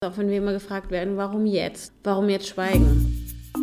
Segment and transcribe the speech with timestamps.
[0.00, 1.92] Auch wenn wir immer gefragt werden, warum jetzt?
[2.04, 3.17] Warum jetzt schweigen?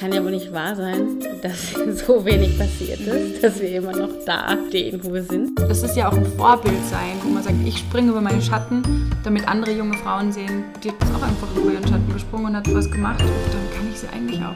[0.00, 1.72] Das kann ja wohl nicht wahr sein, dass
[2.06, 5.58] so wenig passiert ist, dass wir immer noch da stehen, wo wir sind.
[5.58, 8.82] Das ist ja auch ein Vorbild sein, wo man sagt, ich springe über meinen Schatten,
[9.24, 12.74] damit andere junge Frauen sehen, die hat auch einfach über ihren Schatten gesprungen und hat
[12.74, 13.20] was gemacht.
[13.20, 14.54] Und dann kann ich sie eigentlich auch.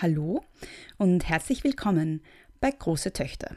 [0.00, 0.44] Hallo
[0.96, 2.22] und herzlich willkommen
[2.60, 3.56] bei Große Töchter.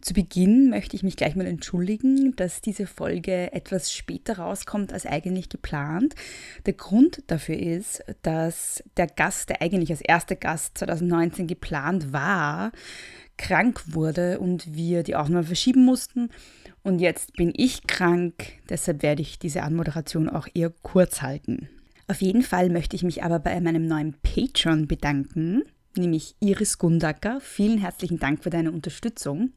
[0.00, 5.06] Zu Beginn möchte ich mich gleich mal entschuldigen, dass diese Folge etwas später rauskommt als
[5.06, 6.14] eigentlich geplant.
[6.66, 12.70] Der Grund dafür ist, dass der Gast, der eigentlich als erster Gast 2019 geplant war,
[13.38, 16.30] krank wurde und wir die Aufnahme verschieben mussten.
[16.82, 18.34] Und jetzt bin ich krank,
[18.68, 21.68] deshalb werde ich diese Anmoderation auch eher kurz halten.
[22.06, 25.64] Auf jeden Fall möchte ich mich aber bei meinem neuen Patreon bedanken
[25.96, 27.40] nämlich Iris Gundacker.
[27.40, 29.52] Vielen herzlichen Dank für deine Unterstützung.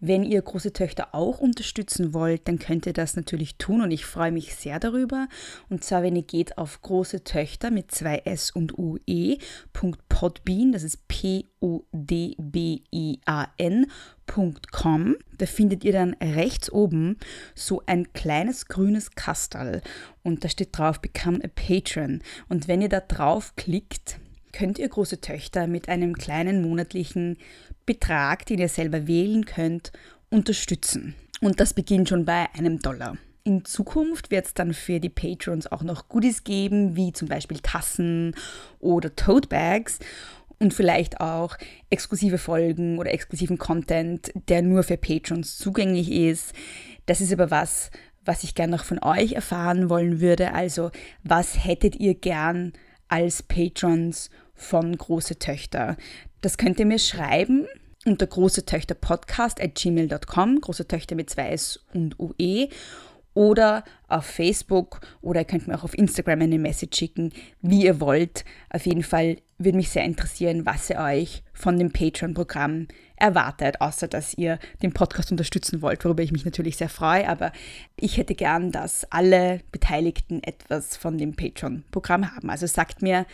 [0.00, 4.06] Wenn ihr große Töchter auch unterstützen wollt, dann könnt ihr das natürlich tun und ich
[4.06, 5.26] freue mich sehr darüber.
[5.68, 11.08] Und zwar, wenn ihr geht auf große Töchter mit zwei S und UE.podbean, das ist
[11.08, 11.56] P-O-D-B-I-A-N.com.
[15.36, 17.16] Da findet ihr dann rechts oben
[17.56, 19.82] so ein kleines grünes Kastal
[20.22, 22.22] und da steht drauf Become a Patron.
[22.48, 24.20] Und wenn ihr da drauf klickt,
[24.52, 27.38] könnt ihr große Töchter mit einem kleinen monatlichen
[27.86, 29.92] Betrag, den ihr selber wählen könnt,
[30.30, 31.14] unterstützen.
[31.40, 33.16] Und das beginnt schon bei einem Dollar.
[33.44, 37.60] In Zukunft wird es dann für die Patrons auch noch Goodies geben, wie zum Beispiel
[37.60, 38.34] Tassen
[38.78, 40.00] oder Tote Bags
[40.58, 41.56] und vielleicht auch
[41.88, 46.52] exklusive Folgen oder exklusiven Content, der nur für Patrons zugänglich ist.
[47.06, 47.90] Das ist aber was,
[48.24, 50.52] was ich gern noch von euch erfahren wollen würde.
[50.52, 50.90] Also,
[51.22, 52.72] was hättet ihr gern
[53.08, 55.96] als Patrons von Große Töchter.
[56.40, 57.66] Das könnt ihr mir schreiben
[58.06, 62.68] unter große Töchter Podcast at gmail.com, große Töchter mit zwei S und UE
[63.34, 68.00] oder auf Facebook oder ihr könnt mir auch auf Instagram eine Message schicken, wie ihr
[68.00, 68.44] wollt.
[68.70, 72.88] Auf jeden Fall würde mich sehr interessieren, was ihr euch von dem Patreon-Programm
[73.20, 77.28] erwartet, außer dass ihr den Podcast unterstützen wollt, worüber ich mich natürlich sehr freue.
[77.28, 77.52] Aber
[77.96, 82.50] ich hätte gern, dass alle Beteiligten etwas von dem Patreon-Programm haben.
[82.50, 83.26] Also sagt mir,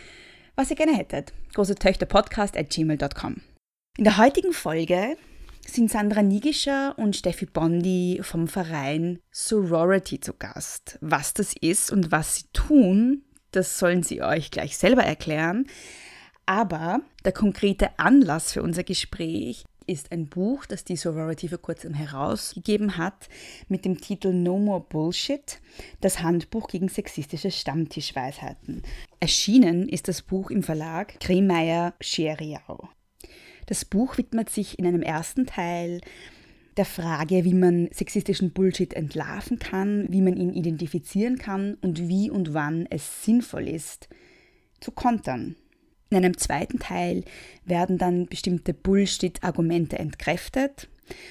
[0.55, 1.33] was ihr gerne hättet.
[1.53, 3.41] Große Töchter Podcast at gmail.com.
[3.97, 5.17] In der heutigen Folge
[5.67, 10.97] sind Sandra Nigischer und Steffi Bondi vom Verein Sorority zu Gast.
[11.01, 15.67] Was das ist und was sie tun, das sollen sie euch gleich selber erklären.
[16.45, 21.93] Aber der konkrete Anlass für unser Gespräch ist ein Buch, das die Sorority vor kurzem
[21.93, 23.29] herausgegeben hat,
[23.67, 25.59] mit dem Titel No More Bullshit,
[26.01, 28.81] das Handbuch gegen sexistische Stammtischweisheiten.
[29.19, 32.89] Erschienen ist das Buch im Verlag Kremeyer Scheriau.
[33.65, 36.01] Das Buch widmet sich in einem ersten Teil
[36.77, 42.29] der Frage, wie man sexistischen Bullshit entlarven kann, wie man ihn identifizieren kann und wie
[42.29, 44.09] und wann es sinnvoll ist,
[44.81, 45.55] zu kontern.
[46.09, 47.23] In einem zweiten Teil
[47.65, 50.87] werden dann bestimmte Bullshit-Argumente entkräftet.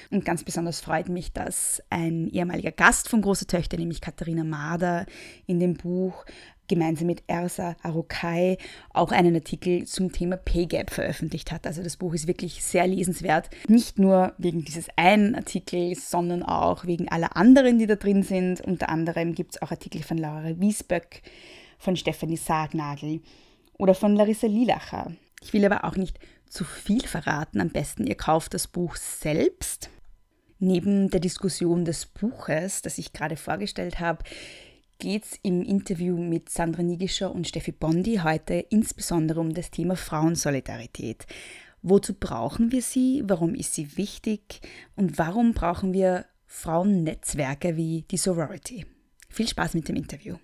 [0.09, 5.05] Und ganz besonders freut mich, dass ein ehemaliger Gast von Große Töchter, nämlich Katharina Mader,
[5.47, 6.25] in dem Buch
[6.67, 8.57] gemeinsam mit Ersa Arokai
[8.91, 11.67] auch einen Artikel zum Thema Pay Gap veröffentlicht hat.
[11.67, 13.49] Also das Buch ist wirklich sehr lesenswert.
[13.67, 18.61] Nicht nur wegen dieses einen Artikels, sondern auch wegen aller anderen, die da drin sind.
[18.61, 21.21] Unter anderem gibt es auch Artikel von Laura Wiesböck,
[21.77, 23.21] von Stefanie Sargnagel
[23.77, 25.11] oder von Larissa Lilacher.
[25.41, 26.19] Ich will aber auch nicht
[26.49, 27.61] zu viel verraten.
[27.61, 29.89] Am besten ihr kauft das Buch selbst.
[30.59, 34.23] Neben der Diskussion des Buches, das ich gerade vorgestellt habe,
[34.99, 39.95] geht es im Interview mit Sandra Nigischer und Steffi Bondi heute insbesondere um das Thema
[39.95, 41.25] Frauensolidarität.
[41.81, 43.21] Wozu brauchen wir sie?
[43.25, 44.61] Warum ist sie wichtig?
[44.95, 48.85] Und warum brauchen wir Frauennetzwerke wie die Sorority?
[49.29, 50.37] Viel Spaß mit dem Interview.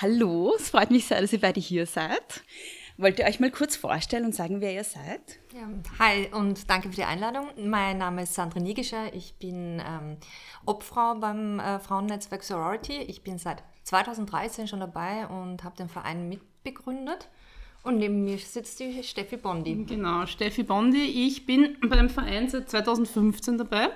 [0.00, 2.42] Hallo, es freut mich sehr, dass ihr beide hier seid.
[2.96, 5.38] Wollt ihr euch mal kurz vorstellen und sagen, wer ihr seid?
[5.54, 5.68] Ja,
[5.98, 7.48] hi und danke für die Einladung.
[7.56, 9.14] Mein Name ist Sandra Niegischer.
[9.14, 10.16] Ich bin ähm,
[10.66, 12.98] Obfrau beim äh, Frauennetzwerk Sorority.
[13.02, 17.28] Ich bin seit 2013 schon dabei und habe den Verein mitbegründet.
[17.84, 19.84] Und neben mir sitzt die Steffi Bondi.
[19.84, 21.26] Genau, Steffi Bondi.
[21.26, 23.90] Ich bin bei dem Verein seit 2015 dabei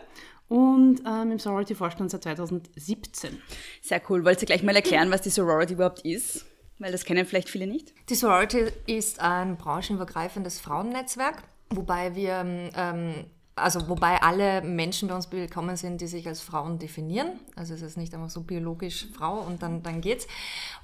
[0.52, 3.40] und ähm, im Sorority-Vorstand seit 2017.
[3.80, 4.22] Sehr cool.
[4.22, 6.44] Wollt ihr gleich mal erklären, was die Sorority überhaupt ist?
[6.78, 7.94] Weil das kennen vielleicht viele nicht.
[8.10, 12.44] Die Sorority ist ein branchenübergreifendes Frauennetzwerk, wobei wir
[12.76, 17.38] ähm, also wobei alle Menschen bei uns willkommen sind, die sich als Frauen definieren.
[17.54, 20.26] Also es ist nicht einfach so biologisch Frau und dann, dann geht's.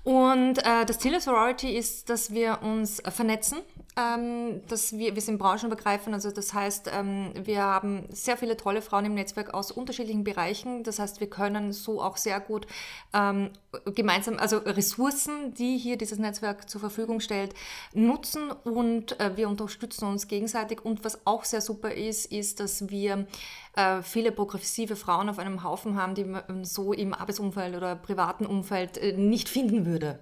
[0.02, 3.58] Und äh, das Ziel der Sorority ist, dass wir uns vernetzen,
[3.98, 8.80] ähm, dass wir, wir sind branchenübergreifend, also das heißt, ähm, wir haben sehr viele tolle
[8.80, 10.84] Frauen im Netzwerk aus unterschiedlichen Bereichen.
[10.84, 12.68] Das heißt, wir können so auch sehr gut
[13.12, 13.50] ähm,
[13.94, 17.54] gemeinsam, also Ressourcen, die hier dieses Netzwerk zur Verfügung stellt,
[17.92, 20.84] nutzen und äh, wir unterstützen uns gegenseitig.
[20.84, 23.26] Und was auch sehr super ist, ist, dass wir
[23.74, 28.46] äh, viele progressive Frauen auf einem Haufen haben, die man so im Arbeitsumfeld oder privaten
[28.46, 30.20] Umfeld äh, nicht finden würde.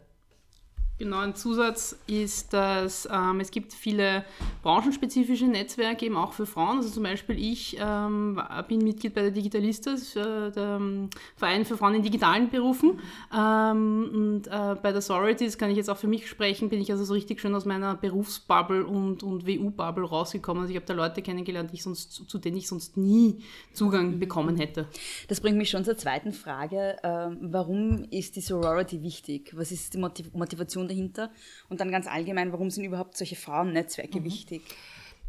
[0.98, 4.24] Genau, ein Zusatz ist, dass ähm, es gibt viele
[4.62, 6.78] branchenspezifische Netzwerke eben auch für Frauen.
[6.78, 11.76] Also zum Beispiel ich ähm, bin Mitglied bei der Digitalistas, äh, der ähm, Verein für
[11.76, 12.98] Frauen in digitalen Berufen.
[13.30, 16.90] Ähm, und äh, bei der Sororities kann ich jetzt auch für mich sprechen, bin ich
[16.90, 20.62] also so richtig schön aus meiner Berufsbubble und, und WU-Bubble rausgekommen.
[20.62, 23.42] Also ich habe da Leute kennengelernt, ich sonst, zu denen ich sonst nie
[23.74, 24.88] Zugang bekommen hätte.
[25.28, 26.96] Das bringt mich schon zur zweiten Frage.
[27.02, 29.52] Ähm, warum ist die Sorority wichtig?
[29.54, 31.30] Was ist die Motiv Motivation dahinter?
[31.68, 34.24] Und dann ganz allgemein, warum sind überhaupt solche Frauennetzwerke mhm.
[34.24, 34.62] wichtig?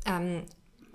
[0.06, 0.44] Ähm,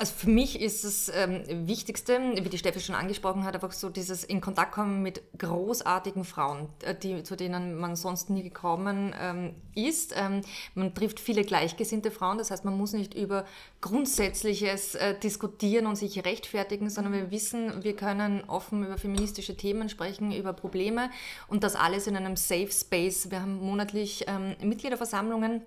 [0.03, 3.89] also für mich ist das ähm, Wichtigste, wie die Steffi schon angesprochen hat, einfach so
[3.89, 9.15] dieses in Kontakt kommen mit großartigen Frauen, äh, die, zu denen man sonst nie gekommen
[9.17, 10.13] ähm, ist.
[10.17, 10.41] Ähm,
[10.75, 13.45] man trifft viele gleichgesinnte Frauen, das heißt, man muss nicht über
[13.81, 19.89] Grundsätzliches äh, diskutieren und sich rechtfertigen, sondern wir wissen, wir können offen über feministische Themen
[19.89, 21.11] sprechen, über Probleme
[21.47, 23.31] und das alles in einem Safe Space.
[23.31, 25.63] Wir haben monatlich ähm, Mitgliederversammlungen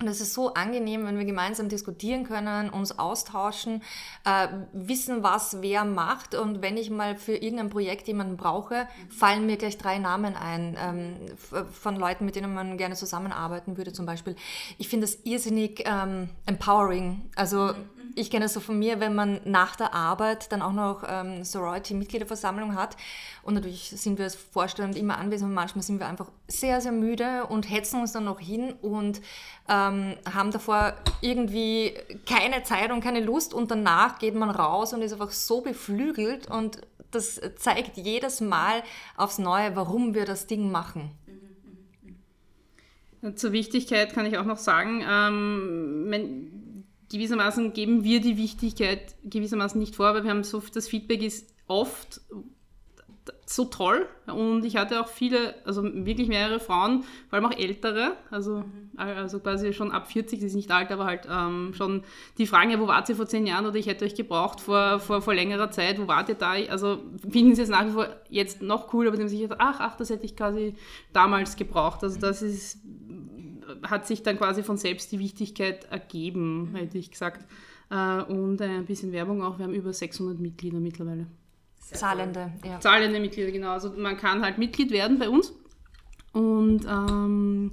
[0.00, 3.82] und es ist so angenehm, wenn wir gemeinsam diskutieren können, uns austauschen,
[4.24, 6.36] äh, wissen, was wer macht.
[6.36, 10.76] Und wenn ich mal für irgendein Projekt jemanden brauche, fallen mir gleich drei Namen ein
[10.80, 11.16] ähm,
[11.72, 14.36] von Leuten, mit denen man gerne zusammenarbeiten würde zum Beispiel.
[14.78, 17.28] Ich finde das irrsinnig ähm, empowering.
[17.34, 17.72] Also
[18.18, 21.44] ich kenne es so von mir, wenn man nach der Arbeit dann auch noch ähm,
[21.44, 22.96] Sorority-Mitgliederversammlung hat
[23.42, 27.46] und natürlich sind wir als Vorstand immer anwesend manchmal sind wir einfach sehr, sehr müde
[27.46, 29.20] und hetzen uns dann noch hin und
[29.68, 31.94] ähm, haben davor irgendwie
[32.26, 36.50] keine Zeit und keine Lust und danach geht man raus und ist einfach so beflügelt
[36.50, 36.80] und
[37.10, 38.82] das zeigt jedes Mal
[39.16, 41.10] aufs Neue, warum wir das Ding machen.
[43.34, 46.08] Zur Wichtigkeit kann ich auch noch sagen, ähm,
[47.10, 51.54] gewissermaßen geben wir die Wichtigkeit gewissermaßen nicht vor, weil wir haben so, das Feedback ist
[51.66, 52.20] oft
[53.46, 58.12] so toll und ich hatte auch viele, also wirklich mehrere Frauen, vor allem auch ältere,
[58.30, 58.64] also,
[58.96, 62.02] also quasi schon ab 40, sie ist nicht alt, aber halt ähm, schon
[62.36, 65.00] die fragen, ja, wo wart ihr vor zehn Jahren oder ich hätte euch gebraucht vor,
[65.00, 66.52] vor, vor längerer Zeit, wo wart ihr da?
[66.52, 69.96] Also finden sie es nach wie vor jetzt noch cool, aber haben sich ach, ach,
[69.96, 70.74] das hätte ich quasi
[71.12, 72.02] damals gebraucht.
[72.02, 72.78] Also das ist
[73.82, 77.46] hat sich dann quasi von selbst die Wichtigkeit ergeben, hätte ich gesagt.
[77.90, 79.58] Äh, und ein bisschen Werbung auch.
[79.58, 81.26] Wir haben über 600 Mitglieder mittlerweile.
[81.80, 82.80] Zahlende, ja.
[82.80, 83.70] Zahlende Mitglieder, genau.
[83.70, 85.52] Also man kann halt Mitglied werden bei uns.
[86.32, 87.72] Und ähm,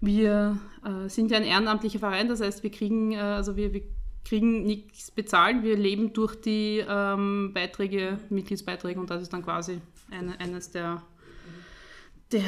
[0.00, 3.82] wir äh, sind ja ein ehrenamtlicher Verein, das heißt, wir kriegen, äh, also wir, wir
[4.24, 9.80] kriegen nichts bezahlt, wir leben durch die ähm, Beiträge, Mitgliedsbeiträge und das ist dann quasi
[10.10, 11.02] eine, eines der
[12.32, 12.42] der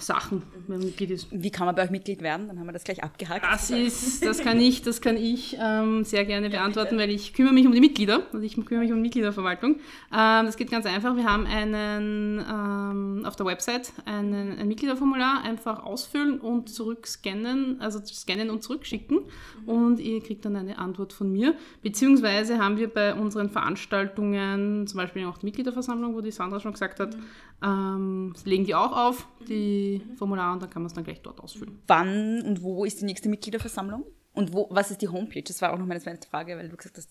[0.00, 1.28] Sachen, wenn Mitglied ist.
[1.30, 2.48] Wie kann man bei euch Mitglied werden?
[2.48, 3.44] Dann haben wir das gleich abgehakt.
[3.44, 7.54] Das ist, das kann ich, das kann ich ähm, sehr gerne beantworten, weil ich kümmere
[7.54, 8.22] mich um die Mitglieder.
[8.32, 9.76] Also ich kümmere mich um die Mitgliederverwaltung.
[10.12, 11.14] Ähm, das geht ganz einfach.
[11.14, 18.00] Wir haben einen ähm, auf der Website einen, ein Mitgliederformular einfach ausfüllen und zurückscannen, also
[18.04, 19.20] scannen und zurückschicken
[19.66, 21.54] und ihr kriegt dann eine Antwort von mir.
[21.82, 26.72] Beziehungsweise haben wir bei unseren Veranstaltungen, zum Beispiel auch die Mitgliederversammlung, wo die Sandra schon
[26.72, 27.16] gesagt hat,
[27.62, 31.40] ähm, legen die auch auf, die Formulare, und dann kann man es dann gleich dort
[31.40, 31.80] ausfüllen.
[31.86, 34.04] Wann und wo ist die nächste Mitgliederversammlung?
[34.32, 35.42] Und wo, was ist die Homepage?
[35.42, 37.10] Das war auch noch meine zweite Frage, weil du gesagt hast,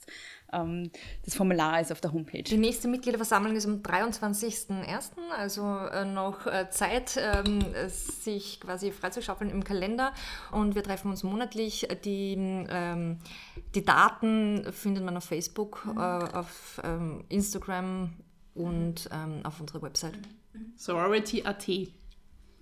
[0.53, 0.89] ähm,
[1.25, 2.43] das Formular ist auf der Homepage.
[2.43, 9.51] Die nächste Mitgliederversammlung ist am 23.01., also äh, noch äh, Zeit, ähm, sich quasi freizuschaufeln
[9.51, 10.13] im Kalender.
[10.51, 11.89] Und wir treffen uns monatlich.
[12.05, 12.35] Die,
[12.69, 13.19] ähm,
[13.75, 15.97] die Daten findet man auf Facebook, mhm.
[15.97, 18.13] äh, auf ähm, Instagram
[18.55, 20.17] und ähm, auf unserer Website.
[20.77, 21.67] Sorority.at.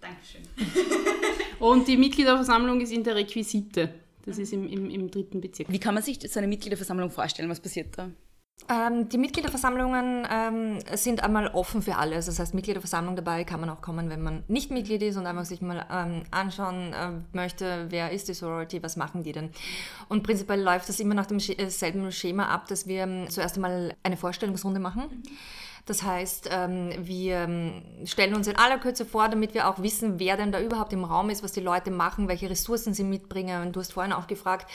[0.02, 0.42] Dankeschön.
[1.60, 3.94] Und die Mitgliederversammlung ist in der Requisite.
[4.26, 5.72] Das ist im, im, im dritten Bezirk.
[5.72, 7.50] Wie kann man sich so eine Mitgliederversammlung vorstellen?
[7.50, 8.10] Was passiert da?
[8.70, 12.16] Ähm, die Mitgliederversammlungen ähm, sind einmal offen für alle.
[12.16, 15.46] Das heißt, Mitgliederversammlung dabei kann man auch kommen, wenn man nicht Mitglied ist und einfach
[15.46, 19.52] sich mal ähm, anschauen äh, möchte, wer ist die Sorority, was machen die denn.
[20.10, 24.18] Und prinzipiell läuft das immer nach demselben Schema ab, dass wir ähm, zuerst einmal eine
[24.18, 25.24] Vorstellungsrunde machen.
[25.88, 30.20] Das heißt, ähm, wir ähm, stellen uns in aller Kürze vor, damit wir auch wissen,
[30.20, 33.62] wer denn da überhaupt im Raum ist, was die Leute machen, welche Ressourcen sie mitbringen.
[33.62, 34.70] Und du hast vorhin auch gefragt,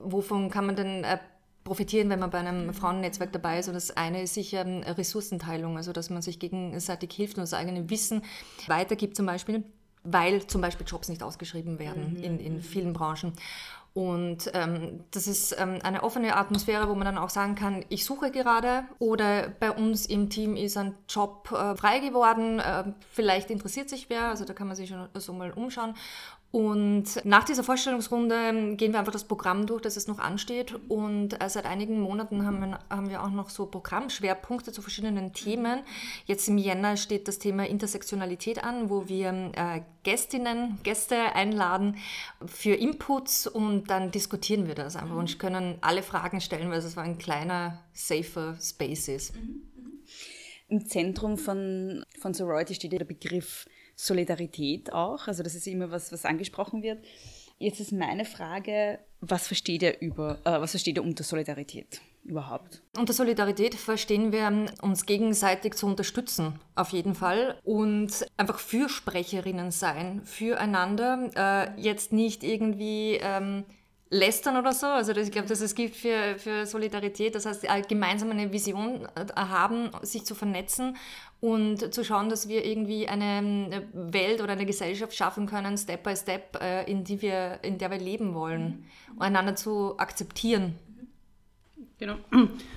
[0.00, 1.18] wovon kann man denn äh,
[1.62, 3.68] profitieren, wenn man bei einem Frauennetzwerk dabei ist.
[3.68, 4.66] Und das eine ist sicher
[4.98, 8.22] Ressourcenteilung, also dass man sich gegenseitig hilft und das eigene Wissen
[8.66, 9.62] weitergibt zum Beispiel,
[10.02, 12.22] weil zum Beispiel Jobs nicht ausgeschrieben werden mhm.
[12.24, 13.32] in, in vielen Branchen.
[13.96, 18.04] Und ähm, das ist ähm, eine offene Atmosphäre, wo man dann auch sagen kann, ich
[18.04, 23.50] suche gerade oder bei uns im Team ist ein Job äh, frei geworden, äh, vielleicht
[23.50, 25.94] interessiert sich wer, also da kann man sich schon so mal umschauen.
[26.52, 30.74] Und nach dieser Vorstellungsrunde gehen wir einfach das Programm durch, das es noch ansteht.
[30.88, 35.32] Und äh, seit einigen Monaten haben wir, haben wir auch noch so Programmschwerpunkte zu verschiedenen
[35.34, 35.80] Themen.
[36.24, 41.96] Jetzt im Jänner steht das Thema Intersektionalität an, wo wir äh, Gästinnen, Gäste einladen
[42.46, 46.92] für Inputs und dann diskutieren wir das einfach und können alle Fragen stellen, weil es
[46.92, 49.34] so ein kleiner, safer Space ist.
[50.68, 55.26] Im Zentrum von, von Sorority steht der Begriff Solidarität auch.
[55.26, 57.04] Also das ist immer was, was angesprochen wird.
[57.58, 62.82] Jetzt ist meine Frage, was versteht ihr über, äh, was versteht ihr unter Solidarität überhaupt?
[62.98, 67.58] Unter Solidarität verstehen wir, uns gegenseitig zu unterstützen, auf jeden Fall.
[67.64, 71.30] Und einfach Fürsprecherinnen sein, füreinander.
[71.34, 73.64] Äh, jetzt nicht irgendwie ähm,
[74.10, 74.86] lästern oder so.
[74.86, 79.06] Also das, ich glaube, dass es gibt für, für Solidarität, das heißt, gemeinsam eine Vision
[79.14, 80.96] äh, haben, sich zu vernetzen
[81.40, 86.16] und zu schauen, dass wir irgendwie eine Welt oder eine Gesellschaft schaffen können, Step by
[86.16, 89.22] Step, äh, in, die wir, in der wir leben wollen, mhm.
[89.22, 90.76] einander zu akzeptieren.
[91.98, 92.16] Genau.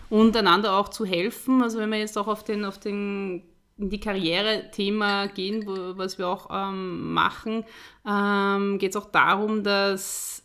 [0.10, 1.62] Und einander auch zu helfen.
[1.62, 3.44] Also wenn wir jetzt auch auf den, auf den
[3.78, 7.64] in die Karriere-Thema gehen, wo, was wir auch ähm, machen,
[8.06, 10.44] ähm, geht es auch darum, dass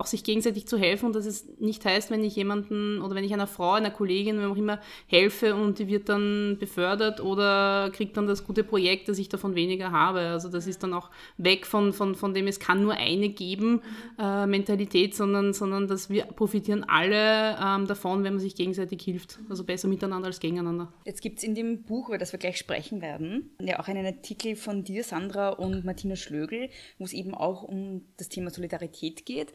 [0.00, 3.24] auch sich gegenseitig zu helfen und dass es nicht heißt, wenn ich jemanden oder wenn
[3.24, 7.90] ich einer Frau, einer Kollegin, wenn auch immer helfe und die wird dann befördert oder
[7.92, 10.20] kriegt dann das gute Projekt, dass ich davon weniger habe.
[10.20, 13.82] Also das ist dann auch weg von, von, von dem, es kann nur eine geben,
[14.18, 19.38] äh, Mentalität, sondern, sondern dass wir profitieren alle ähm, davon, wenn man sich gegenseitig hilft.
[19.50, 20.92] Also besser miteinander als gegeneinander.
[21.04, 24.06] Jetzt gibt es in dem Buch, über das wir gleich sprechen werden, ja auch einen
[24.06, 29.26] Artikel von dir, Sandra und Martina Schlögl, wo es eben auch um das Thema Solidarität
[29.26, 29.52] geht.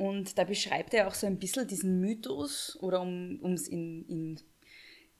[0.00, 4.40] Und da beschreibt er auch so ein bisschen diesen Mythos, oder um es in, in,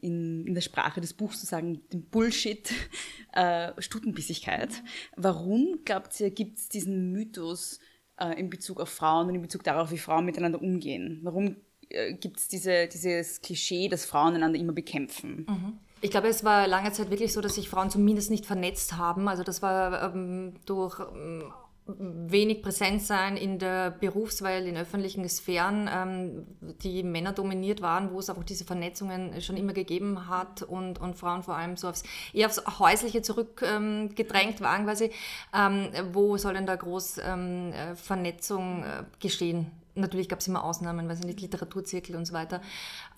[0.01, 2.73] in, in der Sprache des Buchs zu sagen, den Bullshit,
[3.35, 4.71] äh, Stutenbissigkeit.
[5.17, 7.79] Warum, glaubt ihr, gibt es diesen Mythos
[8.19, 11.21] äh, in Bezug auf Frauen und in Bezug darauf, wie Frauen miteinander umgehen?
[11.25, 11.57] Warum
[11.91, 15.45] äh, gibt es diese, dieses Klischee, dass Frauen einander immer bekämpfen?
[15.47, 15.79] Mhm.
[16.01, 19.29] Ich glaube, es war lange Zeit wirklich so, dass sich Frauen zumindest nicht vernetzt haben.
[19.29, 21.53] Also das war ähm, durch ähm,
[21.87, 26.47] wenig präsent sein in der Berufswelt, in öffentlichen Sphären, ähm,
[26.83, 31.17] die Männer dominiert waren, wo es auch diese Vernetzungen schon immer gegeben hat und, und
[31.17, 35.11] Frauen vor allem so aufs, eher aufs Häusliche zurückgedrängt ähm, waren quasi.
[35.55, 39.71] Ähm, wo soll denn da groß ähm, äh, Vernetzung äh, geschehen?
[39.97, 42.61] Natürlich gab es immer Ausnahmen, weiß nicht, Literaturzirkel und so weiter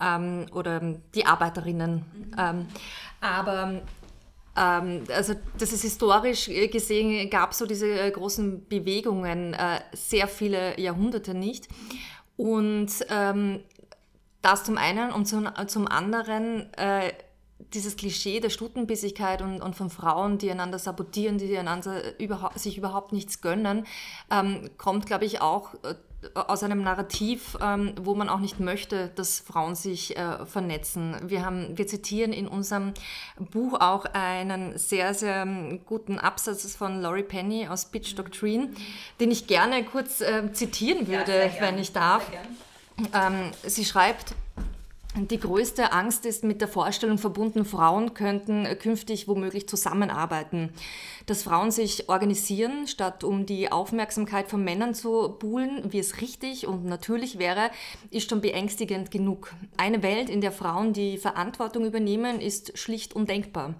[0.01, 0.81] ähm, oder
[1.13, 2.05] die Arbeiterinnen.
[2.35, 2.67] Mhm.
[3.21, 3.81] aber ähm,
[4.55, 11.33] also das ist historisch gesehen, gab so diese äh, großen Bewegungen äh, sehr viele Jahrhunderte
[11.33, 11.67] nicht.
[12.37, 13.61] Und ähm,
[14.41, 17.13] das zum einen und zum, anderen äh,
[17.73, 22.77] dieses Klischee der Stutenbissigkeit und, und von Frauen, die einander sabotieren, die einander überhaupt, sich
[22.77, 23.85] überhaupt nichts gönnen,
[24.29, 25.95] ähm, kommt, glaube ich, auch äh,
[26.33, 31.15] aus einem Narrativ, ähm, wo man auch nicht möchte, dass Frauen sich äh, vernetzen.
[31.25, 32.93] Wir, haben, wir zitieren in unserem
[33.37, 38.69] Buch auch einen sehr, sehr ähm, guten Absatz von Laurie Penny aus Pitch Doctrine,
[39.19, 42.29] den ich gerne kurz äh, zitieren würde, ja, wenn ich darf.
[43.13, 44.35] Ähm, sie schreibt,
[45.15, 50.73] die größte Angst ist mit der Vorstellung verbunden, Frauen könnten künftig womöglich zusammenarbeiten.
[51.27, 56.65] Dass Frauen sich organisieren, statt um die Aufmerksamkeit von Männern zu buhlen, wie es richtig
[56.65, 57.69] und natürlich wäre,
[58.09, 59.53] ist schon beängstigend genug.
[59.77, 63.75] Eine Welt, in der Frauen die Verantwortung übernehmen, ist schlicht undenkbar.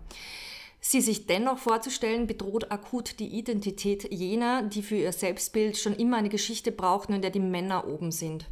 [0.86, 6.18] Sie sich dennoch vorzustellen, bedroht akut die Identität jener, die für ihr Selbstbild schon immer
[6.18, 8.46] eine Geschichte brauchten, in der die Männer oben sind.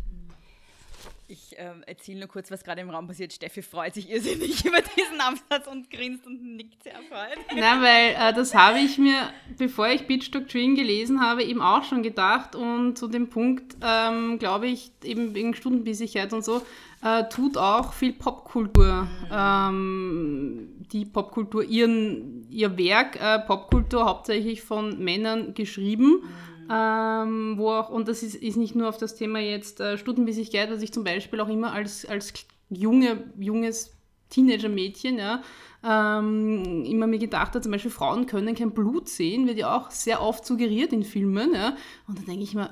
[1.31, 3.31] Ich ähm, erzähle nur kurz, was gerade im Raum passiert.
[3.31, 7.37] Steffi freut sich irrsinnig über diesen Absatz und grinst und nickt sehr erfreut.
[7.55, 9.15] Nein, weil äh, das habe ich mir,
[9.57, 12.53] bevor ich Bitch Doctrine gelesen habe, eben auch schon gedacht.
[12.53, 16.65] Und zu dem Punkt, ähm, glaube ich, eben wegen Stundenbissigkeit und so,
[17.01, 19.07] äh, tut auch viel Popkultur.
[19.31, 26.23] Ähm, die Popkultur, ihren, ihr Werk, äh, Popkultur hauptsächlich von Männern geschrieben.
[26.23, 29.97] Mhm ähm, wo auch, und das ist, ist nicht nur auf das Thema jetzt äh,
[29.97, 32.33] Stutenbissigkeit, was ich zum Beispiel auch immer als, als
[32.69, 33.91] junge, junges
[34.29, 35.43] Teenager-Mädchen, ja,
[35.83, 39.91] ähm, immer mir gedacht habe, zum Beispiel Frauen können kein Blut sehen, wird ja auch
[39.91, 41.53] sehr oft suggeriert in Filmen.
[41.53, 41.75] Ja?
[42.07, 42.69] Und dann denke ich mir,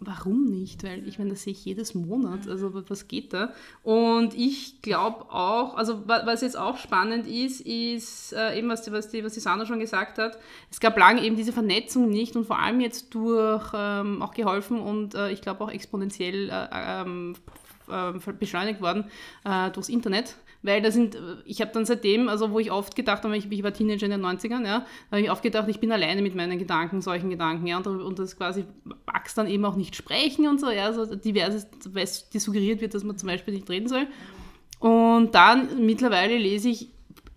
[0.00, 0.82] warum nicht?
[0.82, 2.48] Weil ich meine, das sehe ich jedes Monat.
[2.48, 3.52] Also was geht da?
[3.82, 8.92] Und ich glaube auch, also was jetzt auch spannend ist, ist äh, eben, was die,
[8.92, 10.38] was, die, was die Sandra schon gesagt hat,
[10.70, 14.80] es gab lange eben diese Vernetzung nicht und vor allem jetzt durch ähm, auch geholfen
[14.80, 17.34] und äh, ich glaube auch exponentiell äh, ähm,
[17.90, 19.04] äh, beschleunigt worden
[19.44, 20.36] äh, durchs Internet.
[20.62, 23.62] Weil da sind, ich habe dann seitdem, also wo ich oft gedacht habe, ich, ich
[23.62, 26.34] war Teenager in den 90ern, ja, da habe ich oft gedacht, ich bin alleine mit
[26.34, 28.64] meinen Gedanken, solchen Gedanken, ja, und, und das quasi
[29.06, 31.66] magst dann eben auch nicht sprechen und so, ja, also diverses,
[32.28, 34.06] dir suggeriert wird, dass man zum Beispiel nicht reden soll.
[34.80, 36.88] Und dann mittlerweile lese ich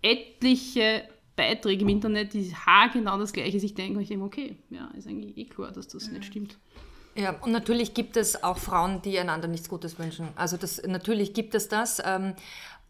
[0.02, 1.04] etliche
[1.36, 2.52] Beiträge im Internet, die
[2.92, 5.88] genau das Gleiche sich denken, und ich denke, okay, ja, ist eigentlich eh klar, dass
[5.88, 6.58] das nicht stimmt.
[7.16, 10.28] Ja, und natürlich gibt es auch Frauen, die einander nichts Gutes wünschen.
[10.34, 12.02] Also das, natürlich gibt es das.
[12.04, 12.34] Ähm,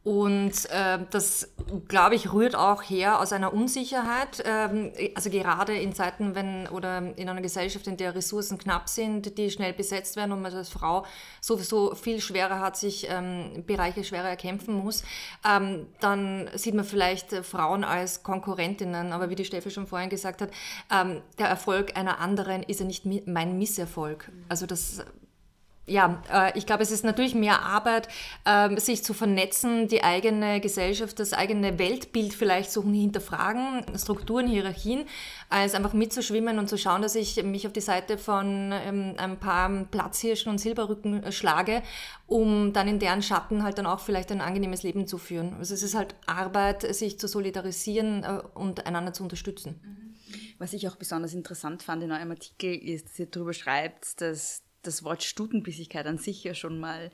[0.04, 1.48] und äh, das,
[1.88, 4.42] glaube ich, rührt auch her aus einer Unsicherheit.
[4.44, 9.38] Ähm, also gerade in Zeiten, wenn oder in einer Gesellschaft, in der Ressourcen knapp sind,
[9.38, 11.06] die schnell besetzt werden und man als Frau
[11.40, 15.04] sowieso viel schwerer hat, sich ähm, Bereiche schwerer erkämpfen muss,
[15.42, 19.10] ähm, dann sieht man vielleicht Frauen als Konkurrentinnen.
[19.10, 20.50] Aber wie die Steffi schon vorhin gesagt hat,
[20.92, 24.30] ähm, der Erfolg einer anderen ist ja nicht mein Misserfolg.
[24.50, 25.02] Also das
[25.86, 28.08] ja, äh, ich glaube, es ist natürlich mehr Arbeit,
[28.44, 35.04] äh, sich zu vernetzen, die eigene Gesellschaft, das eigene Weltbild vielleicht zu hinterfragen, Strukturen, Hierarchien,
[35.50, 39.38] als einfach mitzuschwimmen und zu schauen, dass ich mich auf die Seite von ähm, ein
[39.38, 41.82] paar Platzhirschen und Silberrücken äh, schlage,
[42.26, 45.54] um dann in deren Schatten halt dann auch vielleicht ein angenehmes Leben zu führen.
[45.58, 49.80] Also es ist halt Arbeit, sich zu solidarisieren äh, und einander zu unterstützen.
[50.58, 54.63] Was ich auch besonders interessant fand in eurem Artikel ist, dass ihr darüber schreibt, dass
[54.86, 57.10] das Wort Stutenbissigkeit an sich ja schon mal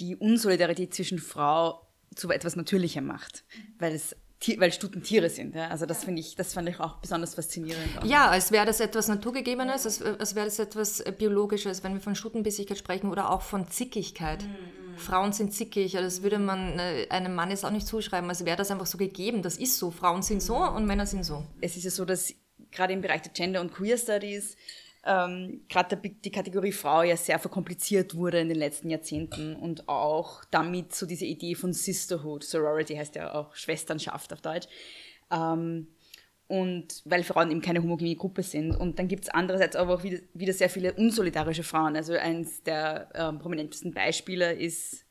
[0.00, 3.44] die Unsolidarität zwischen Frau zu etwas Natürlichem macht,
[3.78, 4.16] weil es
[4.56, 5.54] weil Stuten Tiere sind.
[5.54, 5.68] Ja?
[5.68, 7.88] Also das finde ich, das fand ich auch besonders faszinierend.
[8.04, 12.14] Ja, als wäre das etwas Naturgegebenes, als, als wäre das etwas Biologisches, wenn wir von
[12.14, 14.44] Stutenbissigkeit sprechen oder auch von Zickigkeit.
[14.44, 14.98] Mhm.
[14.98, 18.56] Frauen sind zickig, das würde man äh, einem Mann jetzt auch nicht zuschreiben, als wäre
[18.56, 19.42] das einfach so gegeben.
[19.42, 19.90] Das ist so.
[19.90, 21.44] Frauen sind so und Männer sind so.
[21.60, 22.34] Es ist ja so, dass
[22.70, 24.56] gerade im Bereich der Gender- und Queer Studies
[25.08, 30.44] ähm, gerade die Kategorie Frau ja sehr verkompliziert wurde in den letzten Jahrzehnten und auch
[30.50, 34.68] damit so diese Idee von Sisterhood, Sorority heißt ja auch Schwesternschaft auf Deutsch,
[35.30, 35.88] ähm,
[36.46, 38.74] und weil Frauen eben keine homogene Gruppe sind.
[38.74, 41.94] Und dann gibt es andererseits aber auch wieder, wieder, sehr viele unsolidarische Frauen.
[41.94, 45.04] Also eines der ähm, prominentesten Beispiele ist,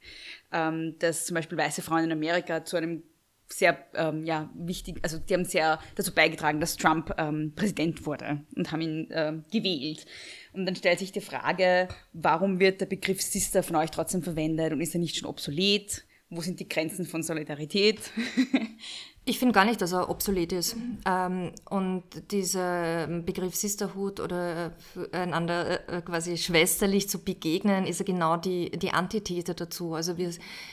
[0.52, 3.04] ähm, dass zum Beispiel weiße Frauen in Amerika zu einem
[3.50, 8.44] sehr ähm, ja, wichtig, also die haben sehr dazu beigetragen, dass Trump ähm, Präsident wurde
[8.56, 10.06] und haben ihn ähm, gewählt.
[10.54, 14.74] Und dann stellt sich die Frage, warum wird der Begriff Sister von euch trotzdem verwendet
[14.74, 16.04] und ist er nicht schon obsolet?
[16.30, 18.12] Wo sind die Grenzen von Solidarität?
[19.30, 20.78] Ich finde gar nicht, dass er obsolet ist.
[21.06, 24.72] Ähm, und dieser Begriff Sisterhood oder
[25.12, 29.96] äh, einander äh, quasi schwesterlich zu begegnen, ist ja genau die, die Antithese dazu.
[29.96, 30.32] Also wir,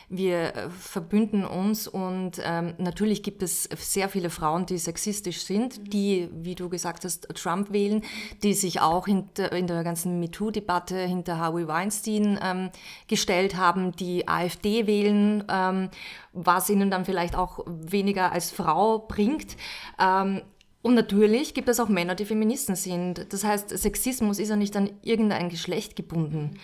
[0.09, 6.29] wir verbünden uns und ähm, natürlich gibt es sehr viele Frauen, die sexistisch sind, die,
[6.33, 8.03] wie du gesagt hast, Trump wählen,
[8.45, 12.71] die sich auch hinter, in der ganzen MeToo-Debatte hinter Harvey Weinstein ähm,
[13.09, 15.91] gestellt haben, die AfD wählen ähm,
[16.35, 19.57] was ihnen dann vielleicht auch weniger als Frau bringt.
[19.99, 20.43] Ähm,
[20.83, 23.33] und natürlich gibt es auch Männer, die Feministen sind.
[23.33, 26.59] Das heißt, Sexismus ist ja nicht an irgendein Geschlecht gebunden.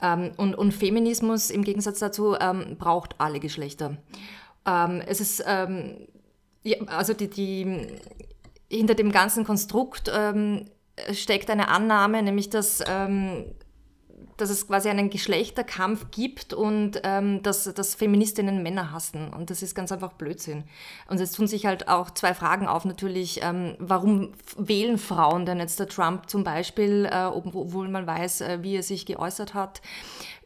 [0.00, 3.96] Ähm, und, und, Feminismus im Gegensatz dazu ähm, braucht alle Geschlechter.
[4.66, 6.06] Ähm, es ist, ähm,
[6.62, 7.86] ja, also die, die,
[8.70, 10.66] hinter dem ganzen Konstrukt ähm,
[11.12, 12.82] steckt eine Annahme, nämlich dass
[14.36, 19.32] dass es quasi einen Geschlechterkampf gibt und ähm, dass, dass Feministinnen Männer hassen.
[19.32, 20.64] Und das ist ganz einfach Blödsinn.
[21.08, 22.84] Und es tun sich halt auch zwei Fragen auf.
[22.84, 28.40] Natürlich, ähm, warum wählen Frauen denn jetzt der Trump zum Beispiel, äh, obwohl man weiß,
[28.40, 29.82] äh, wie er sich geäußert hat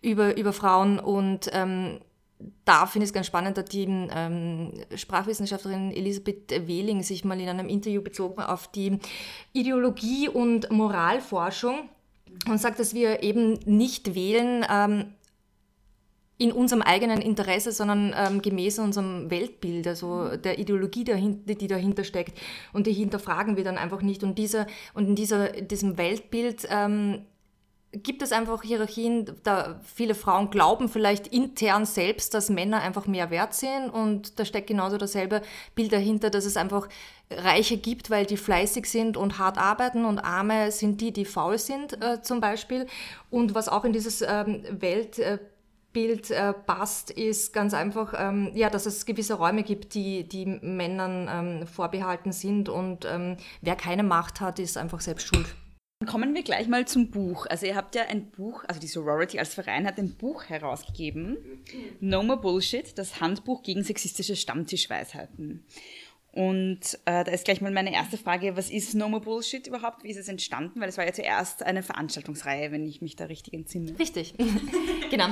[0.03, 0.99] über, über Frauen.
[0.99, 2.01] Und ähm,
[2.65, 7.49] da finde ich es ganz spannend, dass die ähm, Sprachwissenschaftlerin Elisabeth Wehling sich mal in
[7.49, 8.99] einem Interview bezogen auf die
[9.53, 11.89] Ideologie- und Moralforschung
[12.47, 15.15] und sagt, dass wir eben nicht wählen ähm,
[16.39, 22.05] in unserem eigenen Interesse, sondern ähm, gemäß unserem Weltbild, also der Ideologie, dahinter, die dahinter
[22.05, 22.39] steckt.
[22.73, 24.23] Und die hinterfragen wir dann einfach nicht.
[24.23, 27.23] Und, dieser, und in dieser, diesem Weltbild ähm,
[27.93, 33.31] gibt es einfach Hierarchien, da viele Frauen glauben vielleicht intern selbst, dass Männer einfach mehr
[33.31, 35.43] wert sind und da steckt genauso dasselbe
[35.75, 36.89] Bild dahinter, dass es einfach
[37.31, 41.59] Reiche gibt, weil die fleißig sind und hart arbeiten und Arme sind die, die faul
[41.59, 42.87] sind äh, zum Beispiel.
[43.31, 45.41] Und was auch in dieses ähm, Weltbild
[45.99, 50.47] Weltbild äh, passt, ist ganz einfach, ähm, ja, dass es gewisse Räume gibt, die, die
[50.47, 55.47] Männern ähm, vorbehalten sind und ähm, wer keine Macht hat, ist einfach selbst schuld.
[56.07, 57.47] Kommen wir gleich mal zum Buch.
[57.47, 61.37] Also ihr habt ja ein Buch, also die Sorority als Verein hat ein Buch herausgegeben,
[61.99, 65.65] No More Bullshit, das Handbuch gegen sexistische Stammtischweisheiten.
[66.31, 70.05] Und äh, da ist gleich mal meine erste Frage, was ist No More Bullshit überhaupt?
[70.05, 70.81] Wie ist es entstanden?
[70.81, 73.99] Weil es war ja zuerst eine Veranstaltungsreihe, wenn ich mich da richtig entsinne.
[73.99, 74.35] Richtig,
[75.11, 75.27] genau.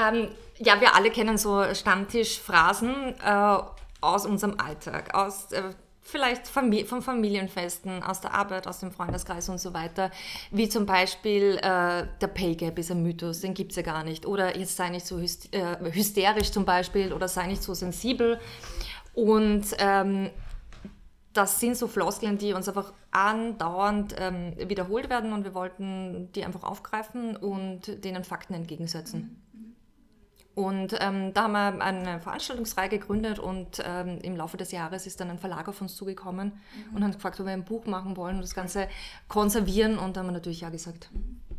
[0.00, 0.28] Ähm,
[0.60, 3.58] ja, wir alle kennen so Stammtischphrasen äh,
[4.00, 9.58] aus unserem Alltag, aus äh, vielleicht von Familienfesten, aus der Arbeit, aus dem Freundeskreis und
[9.58, 10.10] so weiter.
[10.50, 14.04] Wie zum Beispiel äh, der Pay Gap ist ein Mythos, den gibt es ja gar
[14.04, 14.26] nicht.
[14.26, 18.38] Oder jetzt sei nicht so äh, hysterisch zum Beispiel oder sei nicht so sensibel.
[19.14, 20.30] Und ähm,
[21.32, 26.44] das sind so Floskeln, die uns einfach andauernd ähm, wiederholt werden und wir wollten die
[26.44, 29.43] einfach aufgreifen und denen Fakten entgegensetzen.
[30.54, 35.18] Und ähm, da haben wir eine Veranstaltungsreihe gegründet und ähm, im Laufe des Jahres ist
[35.18, 36.52] dann ein Verlag auf uns zugekommen
[36.90, 36.96] mhm.
[36.96, 38.88] und hat gefragt, ob wir ein Buch machen wollen und das Ganze
[39.26, 41.10] konservieren und da haben wir natürlich ja gesagt.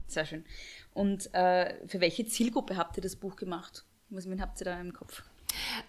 [0.07, 0.45] Sehr schön.
[0.93, 3.85] Und äh, für welche Zielgruppe habt ihr das Buch gemacht?
[4.09, 5.23] Was habt ihr da im Kopf?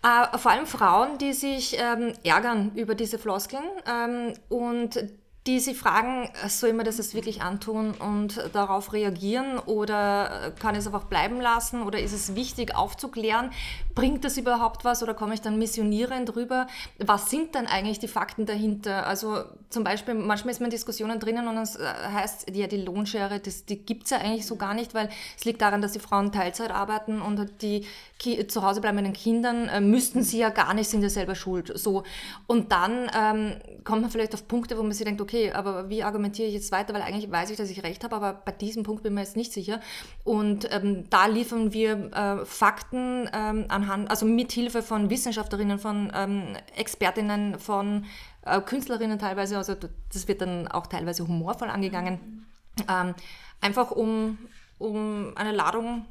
[0.03, 4.97] Äh, vor allem Frauen, die sich ähm, ärgern über diese Floskeln ähm, und
[5.47, 10.81] die sich fragen, soll man das jetzt wirklich antun und darauf reagieren oder kann ich
[10.81, 13.51] es einfach bleiben lassen oder ist es wichtig aufzuklären,
[13.95, 16.67] bringt das überhaupt was oder komme ich dann missionierend drüber?
[16.99, 19.07] Was sind dann eigentlich die Fakten dahinter?
[19.07, 22.79] Also zum Beispiel, manchmal ist man in Diskussionen drinnen und es äh, heißt, ja, die
[22.79, 25.93] Lohnschere, das, die gibt es ja eigentlich so gar nicht, weil es liegt daran, dass
[25.93, 27.87] die Frauen Teilzeit arbeiten und die
[28.19, 31.73] Ki zu Hause bleibenden Kindern äh, müssten sie ja gar nicht, sind ja selber schuld.
[31.75, 32.05] So.
[32.47, 35.89] Und dann ähm, kommt man vielleicht auf Punkte, wo man sich denkt, okay, okay, aber
[35.89, 36.95] wie argumentiere ich jetzt weiter?
[36.95, 39.21] Weil eigentlich weiß ich, dass ich recht habe, aber bei diesem Punkt bin ich mir
[39.23, 39.81] jetzt nicht sicher.
[40.25, 46.13] Und ähm, da liefern wir äh, Fakten ähm, anhand, also mit Hilfe von Wissenschaftlerinnen, von
[46.15, 48.05] ähm, Expertinnen, von
[48.43, 49.75] äh, Künstlerinnen teilweise, also
[50.13, 52.47] das wird dann auch teilweise humorvoll angegangen,
[52.89, 53.15] ähm,
[53.61, 54.39] einfach um,
[54.79, 56.05] um eine Ladung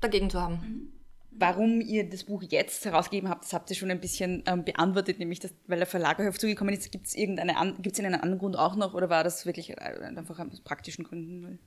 [0.00, 0.92] dagegen zu haben.
[1.32, 5.18] Warum ihr das Buch jetzt herausgegeben habt, das habt ihr schon ein bisschen ähm, beantwortet,
[5.18, 6.90] nämlich dass, weil der Verlag euch zugekommen ist.
[6.90, 9.74] Gibt es irgendeine gibt es einen anderen Grund auch noch oder war das wirklich äh,
[10.16, 11.58] einfach aus praktischen Gründen?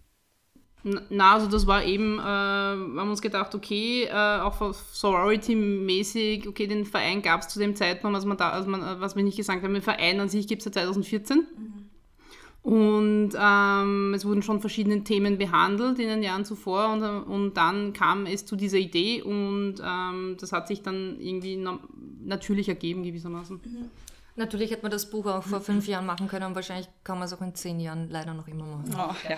[0.84, 6.68] Na, also das war eben, äh, wir haben uns gedacht, okay, äh, auch Sorority-mäßig, okay,
[6.68, 9.38] den Verein gab es zu dem Zeitpunkt, was, man da, also man, was wir nicht
[9.38, 11.38] gesagt haben, den Verein an sich gibt es seit 2014.
[11.38, 11.83] Mhm.
[12.64, 17.92] Und ähm, es wurden schon verschiedene Themen behandelt in den Jahren zuvor und, und dann
[17.92, 21.62] kam es zu dieser Idee und ähm, das hat sich dann irgendwie
[22.24, 23.58] natürlich ergeben gewissermaßen.
[23.58, 23.90] Mhm.
[24.38, 27.26] Natürlich hätte man das Buch auch vor fünf Jahren machen können und wahrscheinlich kann man
[27.26, 28.96] es auch in zehn Jahren leider noch immer machen.
[28.96, 29.38] Oh, ja.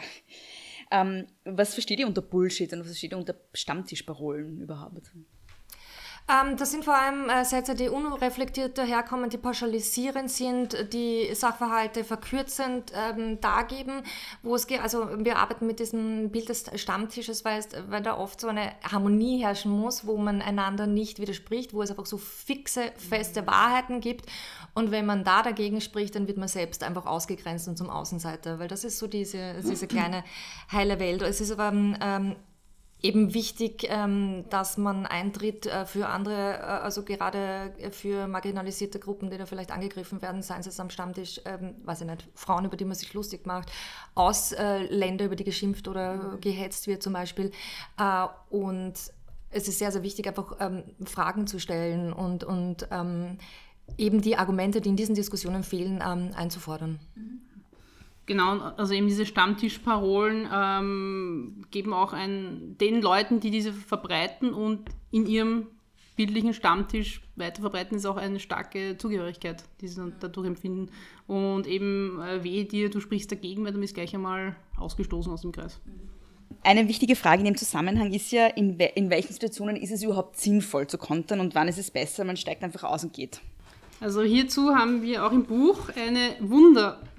[0.92, 5.12] ähm, was versteht ihr unter Bullshit und was versteht ihr unter Stammtischparolen überhaupt?
[6.28, 12.04] Ähm, das sind vor allem äh, Sätze, die unreflektiert daherkommen, die pauschalisierend sind, die Sachverhalte
[12.04, 14.02] verkürzend ähm, dargeben,
[14.42, 14.82] wo es geht.
[14.82, 18.72] Also wir arbeiten mit diesem Bild des Stammtisches, weil, es, weil da oft so eine
[18.84, 24.02] Harmonie herrschen muss, wo man einander nicht widerspricht, wo es einfach so fixe, feste Wahrheiten
[24.02, 24.26] gibt.
[24.74, 28.58] Und wenn man da dagegen spricht, dann wird man selbst einfach ausgegrenzt und zum Außenseiter,
[28.58, 30.24] weil das ist so diese, diese kleine
[30.72, 31.22] heile Welt.
[31.22, 32.36] Es ist aber ähm,
[33.02, 39.30] eben wichtig, ähm, dass man eintritt äh, für andere, äh, also gerade für marginalisierte Gruppen,
[39.30, 42.78] die da vielleicht angegriffen werden, seien es am Stammtisch, ähm, weiß ich nicht, Frauen, über
[42.78, 43.72] die man sich lustig macht,
[44.16, 47.52] Ausländer, über die geschimpft oder gehetzt wird zum Beispiel.
[48.00, 48.94] Äh, und
[49.52, 52.90] es ist sehr, sehr wichtig, einfach ähm, Fragen zu stellen und, und
[53.98, 57.00] eben die Argumente, die in diesen Diskussionen fehlen, einzufordern.
[57.16, 57.55] Mhm.
[58.26, 64.90] Genau, also eben diese Stammtischparolen ähm, geben auch ein, den Leuten, die diese verbreiten und
[65.12, 65.68] in ihrem
[66.16, 70.90] bildlichen Stammtisch weiterverbreiten, ist auch eine starke Zugehörigkeit, die sie dann dadurch empfinden.
[71.28, 75.42] Und eben äh, wehe dir, du sprichst dagegen, weil du bist gleich einmal ausgestoßen aus
[75.42, 75.80] dem Kreis.
[76.64, 80.02] Eine wichtige Frage in dem Zusammenhang ist ja, in, we in welchen Situationen ist es
[80.02, 83.42] überhaupt sinnvoll zu kontern und wann ist es besser, man steigt einfach aus und geht.
[84.00, 86.36] Also hierzu haben wir auch im Buch eine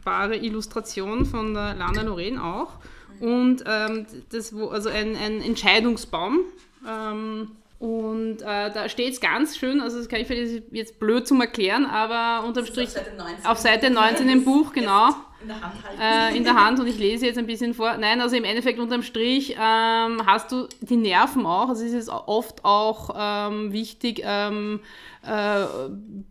[0.07, 2.73] wunderbare Illustration von der Lana Loren auch.
[3.21, 6.41] Und ähm, das, also ein, ein Entscheidungsbaum.
[6.89, 11.29] Ähm, und äh, da steht es ganz schön, also das kann ich vielleicht jetzt blöd
[11.29, 15.11] zum Erklären, aber unterm Strich auf Seite 19, auf Seite 19 im Buch, genau.
[15.43, 17.99] In der, Hand äh, in der Hand und ich lese jetzt ein bisschen vor.
[17.99, 21.69] Nein, also im Endeffekt unterm Strich ähm, hast du die Nerven auch.
[21.69, 24.81] Also es ist oft auch ähm, wichtig, ähm,
[25.23, 25.65] äh,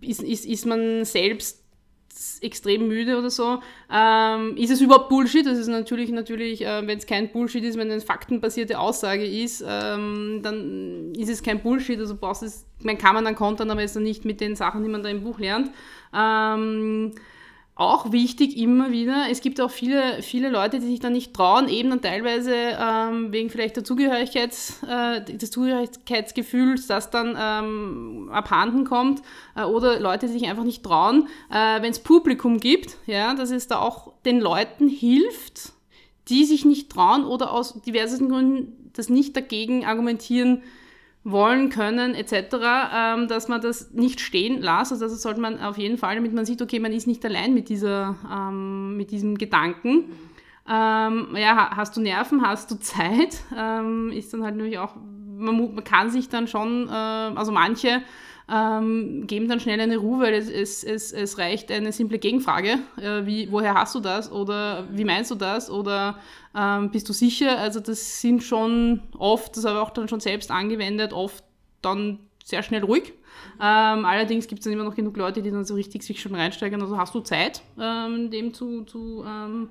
[0.02, 1.64] ist, ist, ist man selbst
[2.41, 3.60] extrem müde oder so.
[3.91, 5.45] Ähm, ist es überhaupt Bullshit?
[5.45, 9.25] Das ist natürlich, natürlich, äh, wenn es kein Bullshit ist, wenn es eine faktenbasierte Aussage
[9.25, 11.99] ist, ähm, dann ist es kein Bullshit.
[11.99, 14.84] Also brauchst es, man kann man dann kontern, aber ist dann nicht mit den Sachen,
[14.84, 15.71] die man da im Buch lernt.
[16.13, 17.13] Ähm,
[17.78, 21.68] auch wichtig immer wieder, es gibt auch viele, viele Leute, die sich dann nicht trauen,
[21.68, 28.86] eben dann teilweise ähm, wegen vielleicht der Zugehörigkeits, äh, des Zugehörigkeitsgefühls, das dann ähm, abhanden
[28.86, 29.22] kommt,
[29.58, 33.52] äh, oder Leute, die sich einfach nicht trauen, äh, wenn es Publikum gibt, ja, dass
[33.52, 35.74] es da auch den Leuten hilft,
[36.30, 40.64] die sich nicht trauen oder aus diversen Gründen das nicht dagegen argumentieren
[41.26, 42.56] wollen können etc.,
[42.94, 44.92] ähm, dass man das nicht stehen lässt.
[44.92, 47.54] Also das sollte man auf jeden Fall, damit man sieht, okay, man ist nicht allein
[47.54, 50.12] mit, dieser, ähm, mit diesem Gedanken.
[50.70, 55.76] Ähm, ja, hast du Nerven, hast du Zeit, ähm, ist dann halt natürlich auch, man,
[55.76, 58.04] man kann sich dann schon, äh, also manche
[58.52, 62.80] ähm, geben dann schnell eine Ruhe, weil es, es, es, es reicht eine simple Gegenfrage,
[63.02, 66.20] äh, wie, woher hast du das oder wie meinst du das oder
[66.56, 67.58] ähm, bist du sicher?
[67.58, 71.44] Also das sind schon oft, das habe ich auch dann schon selbst angewendet, oft
[71.82, 73.14] dann sehr schnell ruhig.
[73.60, 76.36] Ähm, allerdings gibt es dann immer noch genug Leute, die dann so richtig sich schon
[76.36, 76.82] reinsteigen.
[76.82, 79.70] Also hast du Zeit, ähm, dem zu, zu ähm,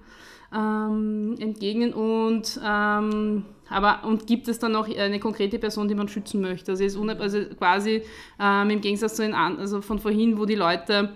[0.52, 6.08] ähm, entgegnen und ähm, aber und gibt es dann noch eine konkrete Person, die man
[6.08, 6.72] schützen möchte?
[6.72, 8.02] Also, ist also quasi
[8.40, 11.10] ähm, im Gegensatz zu den also von vorhin, wo die Leute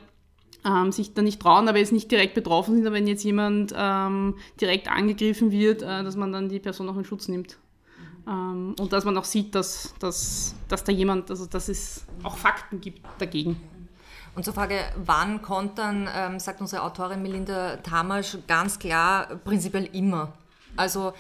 [0.65, 3.73] ähm, sich da nicht trauen, aber jetzt nicht direkt betroffen sind, aber wenn jetzt jemand
[3.77, 7.59] ähm, direkt angegriffen wird, äh, dass man dann die Person auch in Schutz nimmt.
[8.27, 12.37] Ähm, und dass man auch sieht, dass, dass, dass da jemand, also dass es auch
[12.37, 13.61] Fakten gibt dagegen.
[14.35, 20.33] Und zur Frage, wann kontern, ähm, sagt unsere Autorin Melinda Tamasch ganz klar, prinzipiell immer.
[20.77, 21.13] Also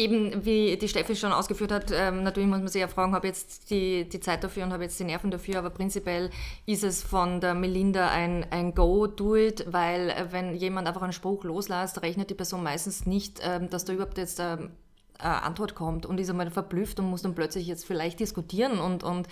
[0.00, 3.26] eben, wie die Steffi schon ausgeführt hat, ähm, natürlich muss man sich ja fragen, habe
[3.26, 6.30] jetzt die, die Zeit dafür und habe jetzt die Nerven dafür, aber prinzipiell
[6.66, 11.02] ist es von der Melinda ein, ein Go, do it, weil äh, wenn jemand einfach
[11.02, 14.70] einen Spruch loslässt, rechnet die Person meistens nicht, ähm, dass da überhaupt jetzt ähm,
[15.18, 19.04] eine Antwort kommt und ist einmal verblüfft und muss dann plötzlich jetzt vielleicht diskutieren und,
[19.04, 19.28] und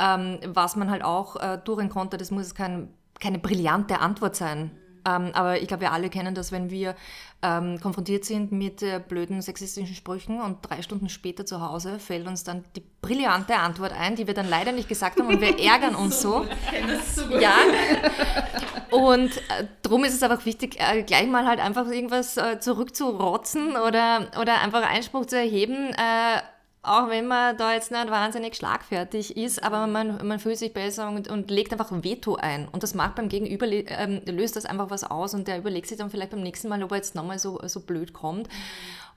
[0.00, 4.72] ähm, was man halt auch äh, durchgehen konnte, das muss kein, keine brillante Antwort sein.
[5.06, 6.94] Ähm, aber ich glaube, wir alle kennen das, wenn wir
[7.42, 12.26] ähm, konfrontiert sind mit äh, blöden sexistischen Sprüchen und drei Stunden später zu Hause fällt
[12.26, 15.58] uns dann die brillante Antwort ein, die wir dann leider nicht gesagt haben und wir
[15.64, 16.46] ärgern uns so.
[17.14, 17.38] so.
[17.38, 17.54] Ja.
[18.90, 23.76] Und äh, darum ist es einfach wichtig, äh, gleich mal halt einfach irgendwas äh, zurückzurotzen
[23.76, 26.40] oder, oder einfach Einspruch zu erheben äh,
[26.82, 31.08] auch wenn man da jetzt nicht wahnsinnig schlagfertig ist, aber man, man fühlt sich besser
[31.08, 32.68] und, und legt einfach ein Veto ein.
[32.68, 35.98] Und das macht beim Gegenüber, ähm, löst das einfach was aus und der überlegt sich
[35.98, 38.48] dann vielleicht beim nächsten Mal, ob er jetzt nochmal so, so blöd kommt.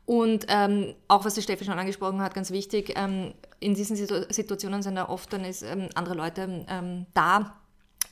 [0.06, 4.82] Und ähm, auch was die Steffi schon angesprochen hat, ganz wichtig, ähm, in diesen Situationen
[4.82, 7.56] sind ja oft dann ist, ähm, andere Leute ähm, da,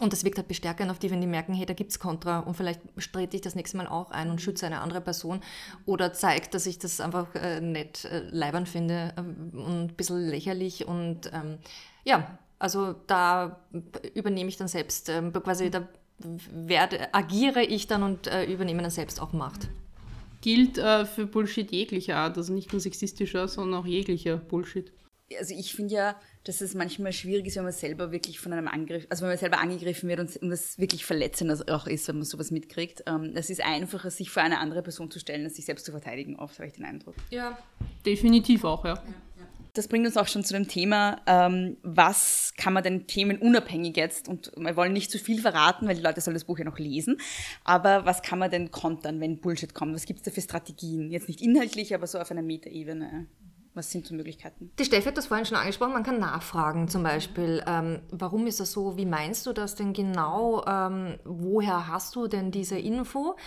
[0.02, 2.40] und das wirkt halt bestärkend auf die, wenn die merken, hey, da gibt es Kontra
[2.40, 2.82] und vielleicht
[3.14, 5.42] trete ich das nächste Mal auch ein und schütze eine andere Person
[5.86, 10.28] oder zeigt, dass ich das einfach äh, nicht äh, leibern finde äh, und ein bisschen
[10.28, 11.60] lächerlich und ähm,
[12.04, 13.60] ja, also da
[14.16, 15.88] übernehme ich dann selbst, ähm, quasi da
[16.52, 19.70] werde, agiere ich dann und äh, übernehme dann selbst auch Macht.
[20.42, 24.92] Gilt äh, für Bullshit jeglicher Art, also nicht nur sexistischer, sondern auch jeglicher Bullshit.
[25.40, 28.68] Also ich finde ja, dass es manchmal schwierig ist, wenn man selber wirklich von einem
[28.68, 32.16] Angriff, also wenn man selber angegriffen wird und, und das wirklich verletzend auch ist, wenn
[32.16, 33.04] man sowas mitkriegt.
[33.06, 35.92] Ähm, es ist einfacher, sich vor eine andere Person zu stellen, als sich selbst zu
[35.92, 37.16] verteidigen, oft habe ich den Eindruck.
[37.30, 37.58] Ja,
[38.06, 39.02] definitiv auch, ja.
[39.74, 44.28] Das bringt uns auch schon zu dem Thema, ähm, was kann man denn themenunabhängig jetzt,
[44.28, 46.78] und wir wollen nicht zu viel verraten, weil die Leute sollen das Buch ja noch
[46.78, 47.18] lesen,
[47.64, 49.96] aber was kann man denn kontern, wenn Bullshit kommt?
[49.96, 51.10] Was gibt es da für Strategien?
[51.10, 53.28] Jetzt nicht inhaltlich, aber so auf einer Metaebene.
[53.74, 54.72] Was sind so Möglichkeiten?
[54.78, 58.60] Die Steffi hat das vorhin schon angesprochen, man kann nachfragen zum Beispiel, ähm, warum ist
[58.60, 63.38] das so, wie meinst du das denn genau, ähm, woher hast du denn diese Info?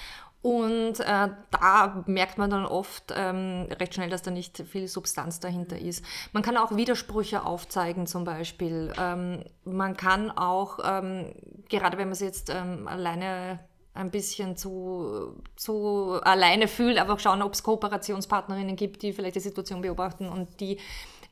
[0.44, 5.40] Und äh, da merkt man dann oft ähm, recht schnell, dass da nicht viel Substanz
[5.40, 6.04] dahinter ist.
[6.32, 8.92] Man kann auch Widersprüche aufzeigen zum Beispiel.
[8.98, 11.34] Ähm, man kann auch, ähm,
[11.70, 13.60] gerade wenn man es jetzt ähm, alleine
[13.94, 19.40] ein bisschen zu, zu alleine fühlt, einfach schauen, ob es Kooperationspartnerinnen gibt, die vielleicht die
[19.40, 20.78] Situation beobachten und die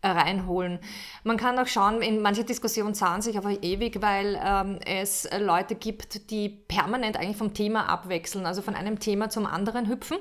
[0.01, 0.79] äh, reinholen.
[1.25, 5.75] Man kann auch schauen, in manche Diskussionen zahlen sich aber ewig, weil ähm, es Leute
[5.75, 10.18] gibt, die permanent eigentlich vom Thema abwechseln, also von einem Thema zum anderen hüpfen.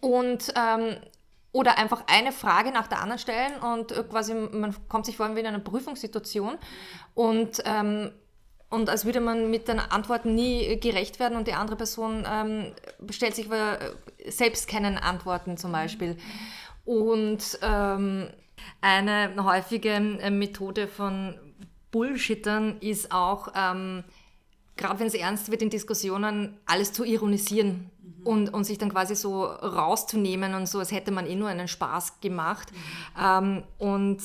[0.00, 0.96] Und ähm,
[1.52, 5.40] oder einfach eine Frage nach der anderen stellen und quasi man kommt sich vor wie
[5.40, 6.58] in einer Prüfungssituation
[7.14, 8.12] und ähm,
[8.68, 12.72] und als würde man mit den Antworten nie gerecht werden und die andere Person ähm,
[13.10, 13.78] stellt sich aber
[14.28, 16.16] selbst keinen Antworten zum Beispiel.
[16.84, 18.28] Und ähm,
[18.80, 21.34] eine häufige äh, Methode von
[21.92, 24.04] Bullshittern ist auch, ähm,
[24.76, 28.26] gerade wenn es ernst wird in Diskussionen, alles zu ironisieren mhm.
[28.26, 31.68] und, und sich dann quasi so rauszunehmen und so, als hätte man eh nur einen
[31.68, 32.72] Spaß gemacht.
[32.72, 33.22] Mhm.
[33.22, 34.22] Ähm, und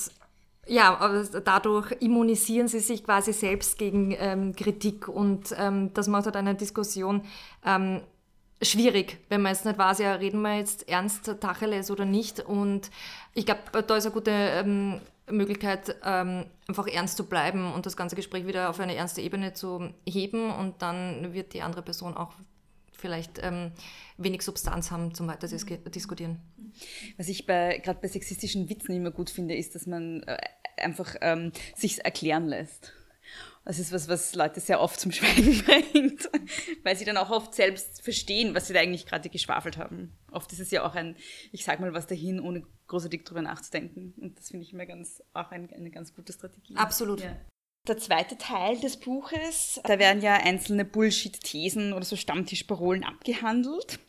[0.71, 6.37] ja, dadurch immunisieren sie sich quasi selbst gegen ähm, Kritik und ähm, das macht halt
[6.37, 7.23] eine Diskussion
[7.65, 7.99] ähm,
[8.61, 12.39] schwierig, wenn man jetzt nicht weiß, ja, reden wir jetzt ernst Tacheles oder nicht.
[12.39, 12.89] Und
[13.33, 17.97] ich glaube, da ist eine gute ähm, Möglichkeit, ähm, einfach ernst zu bleiben und das
[17.97, 22.15] ganze Gespräch wieder auf eine ernste Ebene zu heben und dann wird die andere Person
[22.15, 22.31] auch
[22.93, 23.73] vielleicht ähm,
[24.17, 26.39] wenig Substanz haben zum weiter diskutieren.
[27.17, 30.37] Was ich gerade bei sexistischen Witzen immer gut finde, ist, dass man äh,
[30.77, 32.93] einfach ähm, sich erklären lässt.
[33.63, 36.29] Das ist was, was Leute sehr oft zum Schweigen bringt,
[36.83, 40.17] weil sie dann auch oft selbst verstehen, was sie da eigentlich gerade geschwafelt haben.
[40.31, 41.15] Oft ist es ja auch ein,
[41.51, 44.13] ich sag mal was dahin, ohne großartig drüber nachzudenken.
[44.19, 46.75] Und das finde ich immer ganz, auch ein, eine ganz gute Strategie.
[46.75, 47.21] Absolut.
[47.21, 47.37] Ja.
[47.87, 53.99] Der zweite Teil des Buches, da werden ja einzelne Bullshit-Thesen oder so Stammtischparolen abgehandelt.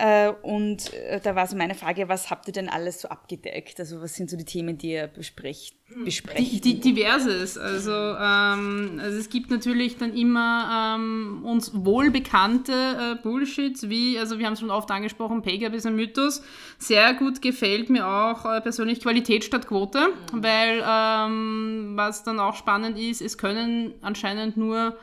[0.00, 3.78] Äh, und äh, da war so meine Frage, was habt ihr denn alles so abgedeckt?
[3.78, 5.74] Also was sind so die Themen, die ihr besprecht?
[6.04, 6.38] besprecht?
[6.38, 7.58] Die, die, diverses.
[7.58, 14.38] Also, ähm, also es gibt natürlich dann immer ähm, uns wohlbekannte äh, Bullshits, wie, also
[14.38, 16.42] wir haben es schon oft angesprochen, Pegab ist ein Mythos.
[16.78, 20.00] Sehr gut gefällt mir auch äh, persönlich Qualität statt Quote,
[20.32, 20.42] mhm.
[20.42, 24.96] weil ähm, was dann auch spannend ist, es können anscheinend nur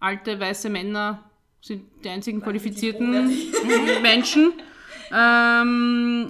[0.00, 1.29] alte weiße Männer
[1.60, 3.30] sind die einzigen qualifizierten
[4.02, 4.52] Menschen.
[5.12, 6.28] Ähm,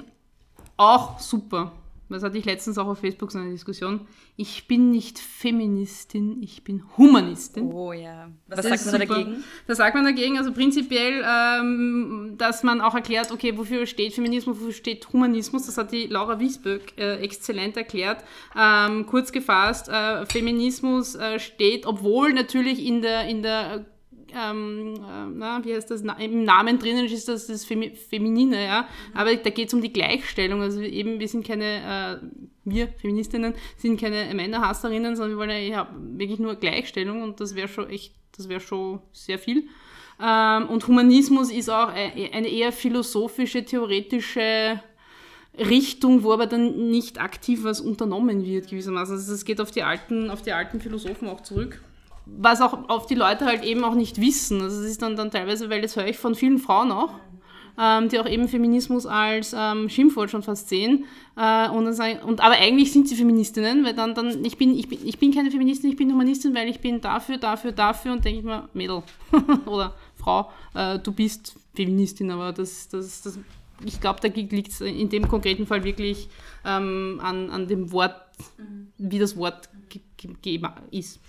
[0.77, 1.73] auch super.
[2.11, 4.01] Das hatte ich letztens auch auf Facebook so eine Diskussion.
[4.37, 7.71] Ich bin nicht Feministin, ich bin Humanistin.
[7.73, 8.31] Oh ja.
[8.49, 9.45] Was das sagt man da dagegen?
[9.69, 14.59] Da sagt man dagegen, also prinzipiell, ähm, dass man auch erklärt, okay, wofür steht Feminismus,
[14.59, 15.67] wofür steht Humanismus.
[15.67, 18.25] Das hat die Laura Wiesböck äh, exzellent erklärt.
[18.59, 23.87] Ähm, kurz gefasst, äh, Feminismus äh, steht, obwohl natürlich in der, in der
[24.35, 28.65] ähm, äh, na, wie heißt das, na, im Namen drinnen ist das das Femi Feminine,
[28.65, 28.89] ja.
[29.15, 30.63] Aber da geht es um die Gleichstellung.
[30.63, 32.27] Also eben, wir sind keine, äh,
[32.65, 37.55] wir Feministinnen sind keine Männerhasserinnen, sondern wir wollen ja, ja wirklich nur Gleichstellung und das
[37.55, 39.69] wäre schon echt, das wäre schon sehr viel.
[40.23, 44.81] Ähm, und Humanismus ist auch e-, eine eher philosophische, theoretische
[45.59, 49.15] Richtung, wo aber dann nicht aktiv was unternommen wird, gewissermaßen.
[49.15, 51.81] Also es geht auf die alten, auf die alten Philosophen auch zurück
[52.27, 54.61] was auch oft die Leute halt eben auch nicht wissen.
[54.63, 57.11] Also es ist dann, dann teilweise, weil das höre ich von vielen Frauen auch,
[57.79, 61.05] ähm, die auch eben Feminismus als ähm, Schimpfwort schon fast sehen.
[61.37, 64.77] Äh, und, dann sagen, und aber eigentlich sind sie Feministinnen, weil dann, dann ich, bin,
[64.77, 68.13] ich, bin, ich bin keine Feministin, ich bin Humanistin, weil ich bin dafür, dafür, dafür
[68.13, 69.03] und denke ich mir, Mädel
[69.67, 73.39] oder Frau, äh, du bist Feministin, aber das, das, das
[73.85, 76.29] ich glaube, da liegt es in dem konkreten Fall wirklich
[76.65, 78.15] ähm, an, an dem Wort,
[78.99, 79.69] wie das Wort
[80.17, 81.21] gegeben ist.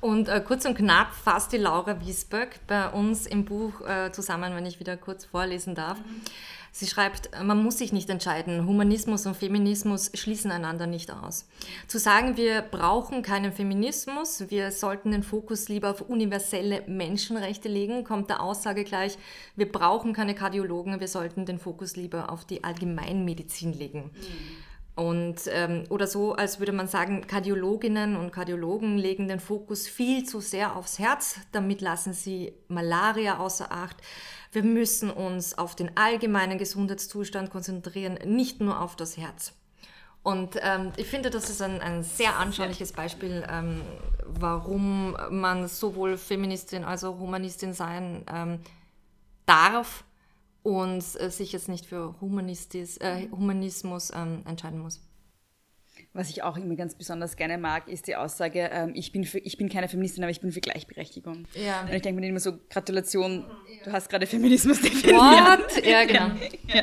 [0.00, 4.54] Und äh, kurz und knapp fasst die Laura Wiesböck bei uns im Buch äh, zusammen,
[4.54, 5.98] wenn ich wieder kurz vorlesen darf.
[6.72, 8.66] Sie schreibt, man muss sich nicht entscheiden.
[8.66, 11.48] Humanismus und Feminismus schließen einander nicht aus.
[11.88, 18.04] Zu sagen, wir brauchen keinen Feminismus, wir sollten den Fokus lieber auf universelle Menschenrechte legen,
[18.04, 19.18] kommt der Aussage gleich,
[19.56, 24.12] wir brauchen keine Kardiologen, wir sollten den Fokus lieber auf die Allgemeinmedizin legen.
[24.14, 24.69] Mhm.
[25.00, 30.24] Und, ähm, oder so, als würde man sagen, Kardiologinnen und Kardiologen legen den Fokus viel
[30.24, 33.96] zu sehr aufs Herz, damit lassen sie Malaria außer Acht.
[34.52, 39.54] Wir müssen uns auf den allgemeinen Gesundheitszustand konzentrieren, nicht nur auf das Herz.
[40.22, 43.80] Und ähm, ich finde, das ist ein, ein sehr anschauliches Beispiel, ähm,
[44.26, 48.58] warum man sowohl Feministin als auch Humanistin sein ähm,
[49.46, 50.04] darf
[50.62, 55.00] und äh, sich jetzt nicht für Humanistis, äh, Humanismus ähm, entscheiden muss.
[56.12, 59.38] Was ich auch immer ganz besonders gerne mag, ist die Aussage, ähm, ich, bin für,
[59.38, 61.44] ich bin keine Feministin, aber ich bin für Gleichberechtigung.
[61.54, 61.82] Ja.
[61.82, 63.44] Und ich denke mir immer so, Gratulation,
[63.84, 65.20] du hast gerade Feminismus definiert.
[65.20, 65.84] What?
[65.86, 66.30] Ja, genau.
[66.66, 66.82] Ja.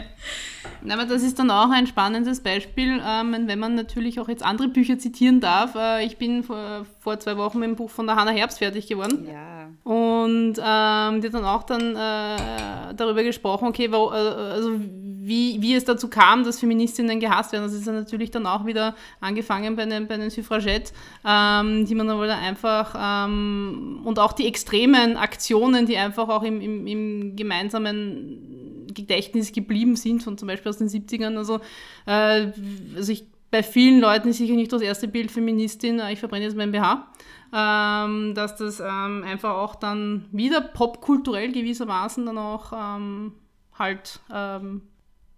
[0.85, 4.43] Ja, aber das ist dann auch ein spannendes Beispiel, ähm, wenn man natürlich auch jetzt
[4.43, 5.75] andere Bücher zitieren darf.
[5.75, 8.87] Äh, ich bin vor, vor zwei Wochen mit dem Buch von der Hannah Herbst fertig
[8.87, 9.27] geworden.
[9.29, 9.56] Ja.
[9.87, 15.61] Und ähm, die hat dann auch dann äh, darüber gesprochen, okay, wo, äh, also wie,
[15.61, 17.63] wie es dazu kam, dass Feministinnen gehasst werden.
[17.63, 20.91] Das ist ja natürlich dann auch wieder angefangen bei den, bei den Suffragettes,
[21.25, 26.43] ähm, die man dann wohl einfach ähm, und auch die extremen Aktionen, die einfach auch
[26.43, 31.37] im, im, im gemeinsamen Gedächtnis geblieben sind, von zum Beispiel aus den 70ern.
[31.37, 31.61] Also,
[32.07, 32.47] äh,
[32.93, 36.45] also ich, bei vielen Leuten ist sicher nicht das erste Bild Feministin, äh, ich verbrenne
[36.45, 37.07] jetzt mein BH.
[37.53, 43.31] Ähm, dass das ähm, einfach auch dann wieder popkulturell gewissermaßen dann auch ähm,
[43.73, 44.81] halt ähm,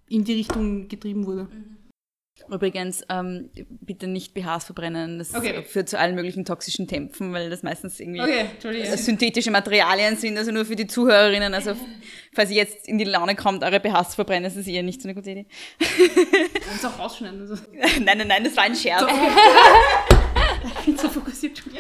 [0.08, 1.48] in die Richtung getrieben wurde.
[2.48, 3.50] Übrigens, ähm,
[3.82, 5.20] bitte nicht BHs verbrennen.
[5.20, 5.64] Das Okay.
[5.64, 10.38] führt zu allen möglichen toxischen Kämpfen, weil das meistens irgendwie Okay, äh, synthetische Materialien sind,
[10.38, 11.54] also nur für die Zuhörerinnen.
[11.54, 11.76] Also,
[12.34, 15.02] falls ihr jetzt in die Laune kommt, eure BHs zu verbrennen, ist das eher nicht
[15.02, 15.46] so eine gute Idee.
[16.68, 17.42] Kannst auch rausschneiden.
[17.42, 17.56] Also.
[18.04, 19.04] nein, nein, nein, das war ein Scherz.
[20.80, 21.72] Ich bin so fokussiert schon.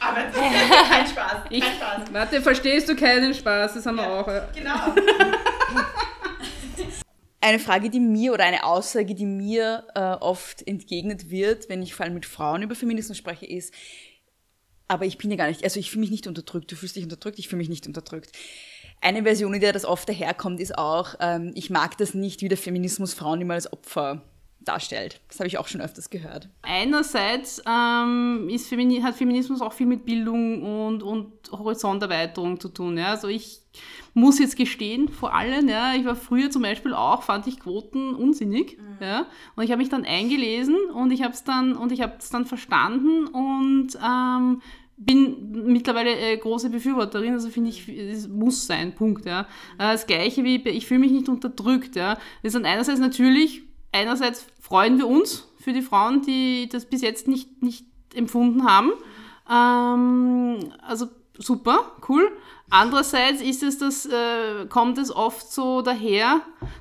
[0.00, 1.36] Kein Spaß.
[1.50, 1.64] Ich,
[2.12, 3.74] warte, verstehst du keinen Spaß?
[3.74, 4.26] Das haben wir auch.
[4.54, 4.74] Genau.
[7.44, 11.94] Eine Frage, die mir oder eine Aussage, die mir äh, oft entgegnet wird, wenn ich
[11.94, 13.74] vor allem mit Frauen über Feminismus spreche, ist,
[14.88, 17.04] aber ich bin ja gar nicht, also ich fühle mich nicht unterdrückt, du fühlst dich
[17.04, 18.32] unterdrückt, ich fühle mich nicht unterdrückt.
[19.02, 22.48] Eine Version, in der das oft daherkommt, ist auch, ähm, ich mag das nicht, wie
[22.48, 24.22] der Feminismus Frauen immer als Opfer
[24.64, 25.20] darstellt.
[25.28, 26.48] Das habe ich auch schon öfters gehört.
[26.62, 32.98] Einerseits ähm, Femini hat Feminismus auch viel mit Bildung und, und Horizonterweiterung zu tun.
[32.98, 33.10] Ja?
[33.10, 33.60] Also ich
[34.14, 38.14] muss jetzt gestehen, vor allem, ja, ich war früher zum Beispiel auch, fand ich Quoten
[38.14, 38.78] unsinnig.
[39.00, 39.26] Ja?
[39.56, 43.26] Und ich habe mich dann eingelesen und ich habe es dann, und ich dann verstanden
[43.26, 44.62] und ähm,
[44.96, 49.26] bin mittlerweile äh, große Befürworterin, also finde ich, es muss sein, Punkt.
[49.26, 49.42] Ja.
[49.78, 51.96] Äh, das gleiche wie, ich fühle mich nicht unterdrückt.
[51.96, 52.14] Ja.
[52.14, 53.62] Das ist dann einerseits natürlich,
[53.94, 58.92] einerseits freuen wir uns für die Frauen, die das bis jetzt nicht, nicht empfunden haben.
[59.50, 61.06] Ähm, also
[61.38, 62.30] super, cool.
[62.70, 66.40] Andererseits ist es das, äh, kommt es oft so daher,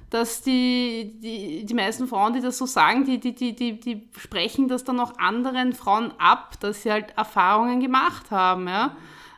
[0.10, 4.10] dass die, die, die meisten Frauen, die das so sagen, die, die, die, die, die
[4.18, 8.68] sprechen das dann auch anderen Frauen ab, dass sie halt Erfahrungen gemacht haben.
[8.68, 8.96] Ja?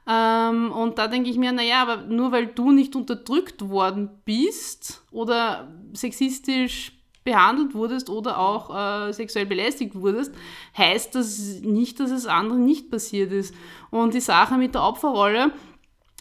[0.07, 5.03] Ähm, und da denke ich mir, naja, aber nur weil du nicht unterdrückt worden bist
[5.11, 6.94] oder sexistisch
[7.25, 10.33] behandelt wurdest oder auch äh, sexuell belästigt wurdest,
[10.77, 13.53] heißt das nicht, dass es anderen nicht passiert ist.
[13.89, 15.51] Und die Sache mit der Opferrolle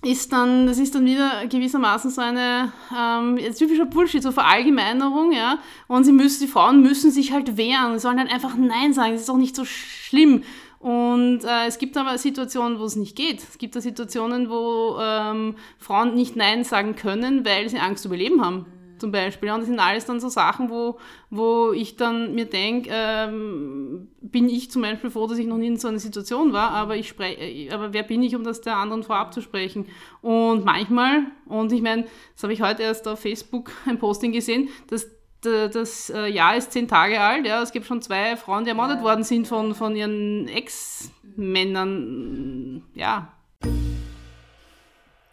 [0.02, 5.58] ist dann, das ist dann wieder gewissermaßen so eine ähm, typischer Bullshit, so Verallgemeinerung, ja.
[5.88, 9.20] Und sie müssen, die Frauen müssen sich halt wehren, sollen dann einfach Nein sagen, das
[9.20, 10.42] ist doch nicht so schlimm.
[10.78, 13.42] Und äh, es gibt aber Situationen, wo es nicht geht.
[13.42, 18.44] Es gibt da Situationen, wo ähm, Frauen nicht Nein sagen können, weil sie Angst überleben
[18.44, 18.66] haben.
[18.98, 19.50] Zum Beispiel.
[19.50, 20.98] Und das sind alles dann so Sachen, wo,
[21.30, 25.66] wo ich dann mir denke, ähm, bin ich zum Beispiel froh, dass ich noch nie
[25.66, 28.76] in so einer Situation war, aber ich spreche, aber wer bin ich, um das der
[28.76, 29.86] anderen vorab zu sprechen?
[30.22, 34.68] Und manchmal, und ich meine, das habe ich heute erst auf Facebook ein Posting gesehen,
[34.88, 35.10] dass
[35.42, 39.02] das äh, Jahr ist zehn Tage alt, ja, es gibt schon zwei Frauen, die ermordet
[39.02, 43.34] worden sind von, von ihren Ex-Männern, ja,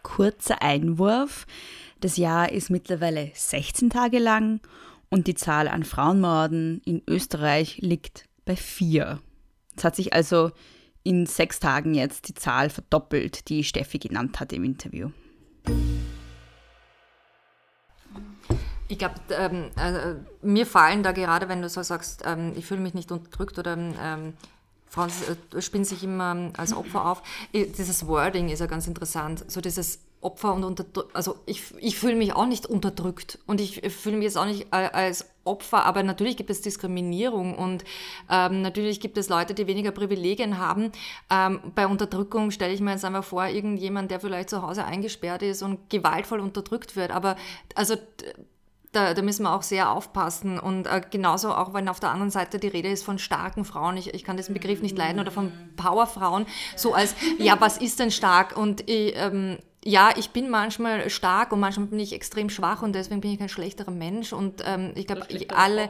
[0.02, 1.46] Kurzer Einwurf.
[2.02, 4.58] Das Jahr ist mittlerweile 16 Tage lang
[5.08, 9.20] und die Zahl an Frauenmorden in Österreich liegt bei vier.
[9.76, 10.50] Es hat sich also
[11.04, 15.10] in sechs Tagen jetzt die Zahl verdoppelt, die Steffi genannt hat im Interview.
[18.88, 22.80] Ich glaube, ähm, äh, mir fallen da gerade, wenn du so sagst, ähm, ich fühle
[22.80, 24.32] mich nicht unterdrückt oder ähm,
[24.88, 25.10] Frauen
[25.54, 27.22] äh, spielen sich immer ähm, als Opfer auf.
[27.52, 29.48] Dieses Wording ist ja ganz interessant.
[29.48, 31.14] So dieses Opfer und unterdrückt.
[31.14, 34.68] Also ich, ich fühle mich auch nicht unterdrückt und ich fühle mich jetzt auch nicht
[34.72, 37.82] äh, als Opfer, aber natürlich gibt es Diskriminierung und
[38.30, 40.92] ähm, natürlich gibt es Leute, die weniger Privilegien haben.
[41.30, 45.42] Ähm, bei Unterdrückung stelle ich mir jetzt einmal vor, irgendjemand, der vielleicht zu Hause eingesperrt
[45.42, 47.10] ist und gewaltvoll unterdrückt wird.
[47.10, 47.36] Aber
[47.74, 47.96] also
[48.92, 50.60] da, da müssen wir auch sehr aufpassen.
[50.60, 53.96] Und äh, genauso auch, wenn auf der anderen Seite die Rede ist von starken Frauen,
[53.96, 56.46] ich, ich kann diesen Begriff nicht leiden, oder von Powerfrauen,
[56.76, 58.56] so als, ja, was ist denn stark?
[58.56, 62.94] Und ich, ähm, ja, ich bin manchmal stark und manchmal bin ich extrem schwach und
[62.94, 64.32] deswegen bin ich kein schlechterer Mensch.
[64.32, 65.88] Und ähm, ich glaube, alle.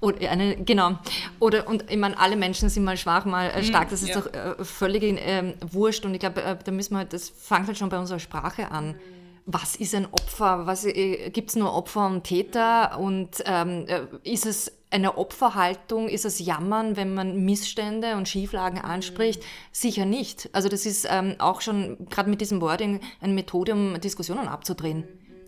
[0.00, 0.98] Oder eine, genau.
[1.38, 3.88] Oder und ich meine, alle Menschen sind mal schwach, mal äh, stark.
[3.90, 6.04] Das ist doch äh, völlig ähm, wurscht.
[6.04, 8.96] Und ich glaube, äh, da müssen wir, das fängt halt schon bei unserer Sprache an
[9.44, 10.66] was ist ein Opfer?
[10.66, 12.98] Was äh, gibt es nur Opfer und Täter?
[12.98, 16.08] Und ähm, äh, ist es eine Opferhaltung?
[16.08, 19.42] Ist es Jammern, wenn man Missstände und Schieflagen anspricht?
[19.72, 20.50] Sicher nicht.
[20.52, 25.04] Also das ist ähm, auch schon gerade mit diesem Wording eine Methode, um Diskussionen abzudrehen.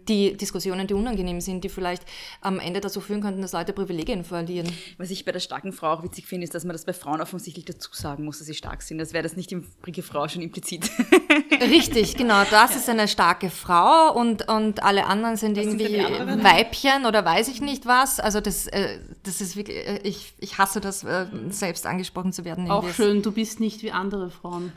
[0.09, 2.03] Die Diskussionen, die unangenehm sind, die vielleicht
[2.41, 4.71] am Ende dazu führen könnten, dass Leute Privilegien verlieren.
[4.99, 7.21] Was ich bei der starken Frau auch witzig finde, ist, dass man das bei Frauen
[7.21, 8.99] offensichtlich dazu sagen muss, dass sie stark sind.
[8.99, 10.91] Das wäre das nicht im Brigitte Frau schon implizit.
[11.61, 12.43] Richtig, genau.
[12.51, 16.43] Das ist eine starke Frau und, und alle anderen sind sind irgendwie die anderen?
[16.43, 18.21] Weibchen oder weiß ich nicht was.
[18.21, 22.45] Also das, äh, das ist wirklich, äh, ich, ich hasse das, äh, selbst angesprochen zu
[22.45, 22.71] werden.
[22.71, 24.73] Auch schön, du bist nicht wie andere Frauen.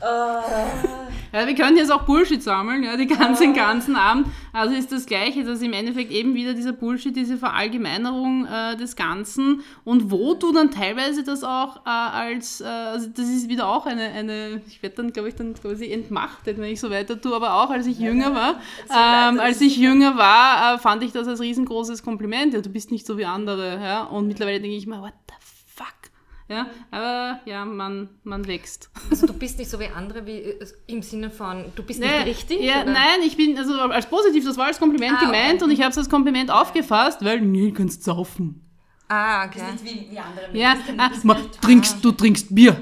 [1.33, 4.27] Ja, wir können jetzt auch Bullshit sammeln, ja, die ganzen, ganzen Abend.
[4.53, 8.95] Also ist das Gleiche, dass im Endeffekt eben wieder dieser Bullshit, diese Verallgemeinerung äh, des
[8.95, 13.67] Ganzen und wo du dann teilweise das auch äh, als, äh, also das ist wieder
[13.67, 17.19] auch eine, eine ich werde dann, glaube ich, dann quasi entmachtet wenn ich so weiter
[17.19, 18.59] tue, aber auch als ich jünger war.
[18.89, 22.53] Ähm, als ich jünger war, äh, fand ich das als riesengroßes Kompliment.
[22.53, 23.79] Ja, du bist nicht so wie andere.
[23.81, 24.03] Ja?
[24.03, 25.36] Und mittlerweile denke ich mir, what the?
[26.49, 28.89] Ja, aber ja, man, man wächst.
[29.09, 32.25] Also du bist nicht so wie andere, wie äh, im Sinne von, du bist nicht
[32.25, 32.61] richtig?
[32.61, 32.93] Ja, oder?
[32.93, 35.63] nein, ich bin, also als positiv, das war als Kompliment Ah, gemeint okay.
[35.65, 38.63] und ich habe es als Kompliment aufgefasst, weil, nee, du kannst saufen.
[39.09, 39.61] Ah, okay.
[39.83, 42.77] wie, wie andere Ja, ah, ma, trinkst, du trinkst Bier.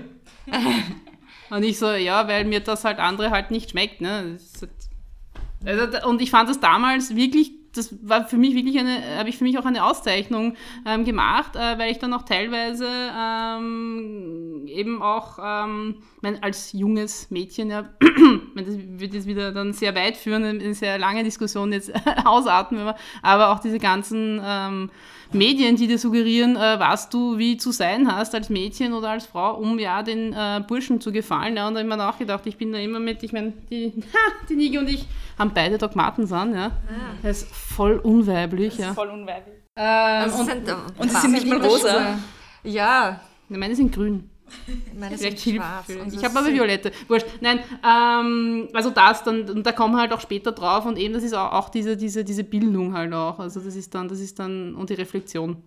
[1.49, 3.99] und ich so, ja, weil mir das halt andere halt nicht schmeckt.
[4.01, 4.34] Ne?
[4.34, 4.72] Das ist halt-
[5.66, 9.38] Also, und ich fand das damals wirklich, das war für mich wirklich eine, habe ich
[9.38, 10.55] für mich auch eine Auszeichnung
[10.86, 17.30] ähm, gemacht, äh, weil ich dann auch teilweise ähm, eben auch ähm, mein, als junges
[17.32, 17.89] Mädchen, ja,
[18.55, 21.91] das wird jetzt wieder dann sehr weit führen, eine sehr lange Diskussion jetzt
[22.78, 24.89] wir, aber auch diese ganzen ähm,
[25.32, 29.26] Medien, die dir suggerieren, äh, was du wie zu sein hast als Mädchen oder als
[29.26, 31.55] Frau, um ja den äh, Burschen zu gefallen.
[31.57, 33.93] Ja, und da habe ich mir nachgedacht, ich bin da immer mit, ich meine, die,
[34.49, 35.05] die Niki und ich
[35.38, 36.71] haben beide Dogmatens an, ja.
[37.21, 38.93] Das ist voll unweiblich, ja.
[38.93, 39.55] Voll unweiblich.
[39.78, 39.86] Ähm,
[40.23, 42.17] Also und sind, äh, und sie sind nicht mal rosa.
[42.63, 43.19] Ja,
[43.49, 44.30] meine sind grün.
[44.98, 46.14] Meine Vielleicht sind hilft schwarz.
[46.14, 46.91] Ich habe aber sind- violette.
[47.08, 47.26] Wurscht.
[47.41, 51.14] Nein, ähm, also das dann, und da kommen wir halt auch später drauf und eben
[51.14, 53.39] das ist auch, auch diese, diese, diese Bildung halt auch.
[53.39, 55.58] Also das ist dann, das ist dann, und die Reflexion.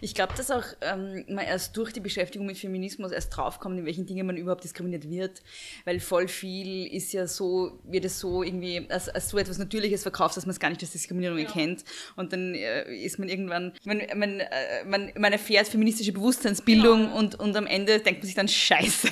[0.00, 3.86] Ich glaube, dass auch ähm, man erst durch die Beschäftigung mit Feminismus erst draufkommt, in
[3.86, 5.42] welchen Dingen man überhaupt diskriminiert wird.
[5.84, 10.02] Weil voll viel ist ja so, wird es so irgendwie als, als so etwas Natürliches
[10.02, 11.84] verkauft, dass man es gar nicht als Diskriminierung erkennt.
[12.16, 17.38] Und dann äh, ist man irgendwann, man, man, äh, man, man erfährt feministische Bewusstseinsbildung und,
[17.38, 19.08] und am Ende denkt man sich dann Scheiße.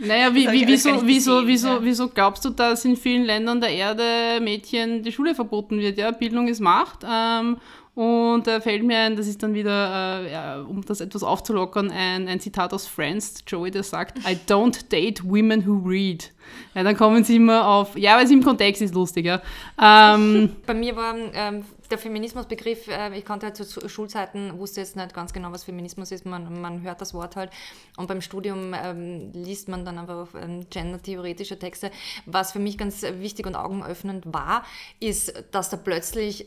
[0.00, 1.78] Naja, wie, wie, wieso, wieso, wieso, ja.
[1.82, 5.98] wieso glaubst du, dass in vielen Ländern der Erde Mädchen die Schule verboten wird?
[5.98, 7.00] Ja, Bildung ist Macht.
[7.04, 7.58] Ähm,
[7.98, 11.90] und da fällt mir ein, das ist dann wieder, äh, ja, um das etwas aufzulockern,
[11.90, 16.32] ein, ein Zitat aus Friends, Joey, der sagt, I don't date women who read.
[16.76, 19.42] Ja, dann kommen sie immer auf, ja, weil es im Kontext ist lustig, ja.
[19.82, 24.94] Ähm, Bei mir war ähm, der Feminismusbegriff, äh, ich konnte halt zu Schulzeiten, wusste jetzt
[24.94, 27.50] nicht ganz genau, was Feminismus ist, man, man hört das Wort halt
[27.96, 31.90] und beim Studium ähm, liest man dann einfach ähm, gendertheoretische Texte.
[32.26, 34.64] Was für mich ganz wichtig und augenöffnend war,
[35.00, 36.46] ist, dass da plötzlich äh,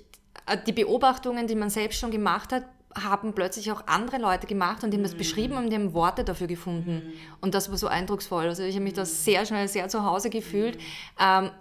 [0.68, 2.64] die Beobachtungen, die man selbst schon gemacht hat,
[2.96, 6.24] haben plötzlich auch andere Leute gemacht und die haben das beschrieben und die haben Worte
[6.24, 7.14] dafür gefunden.
[7.40, 8.46] Und das war so eindrucksvoll.
[8.48, 10.78] Also ich habe mich da sehr schnell, sehr zu Hause gefühlt.
[11.20, 11.52] Ähm,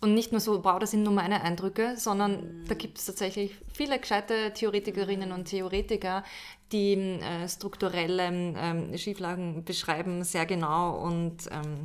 [0.00, 3.52] und nicht nur so, wow, das sind nur meine Eindrücke, sondern da gibt es tatsächlich
[3.72, 6.24] viele gescheite Theoretikerinnen und Theoretiker,
[6.72, 11.84] die äh, strukturelle ähm, Schieflagen beschreiben, sehr genau und ähm,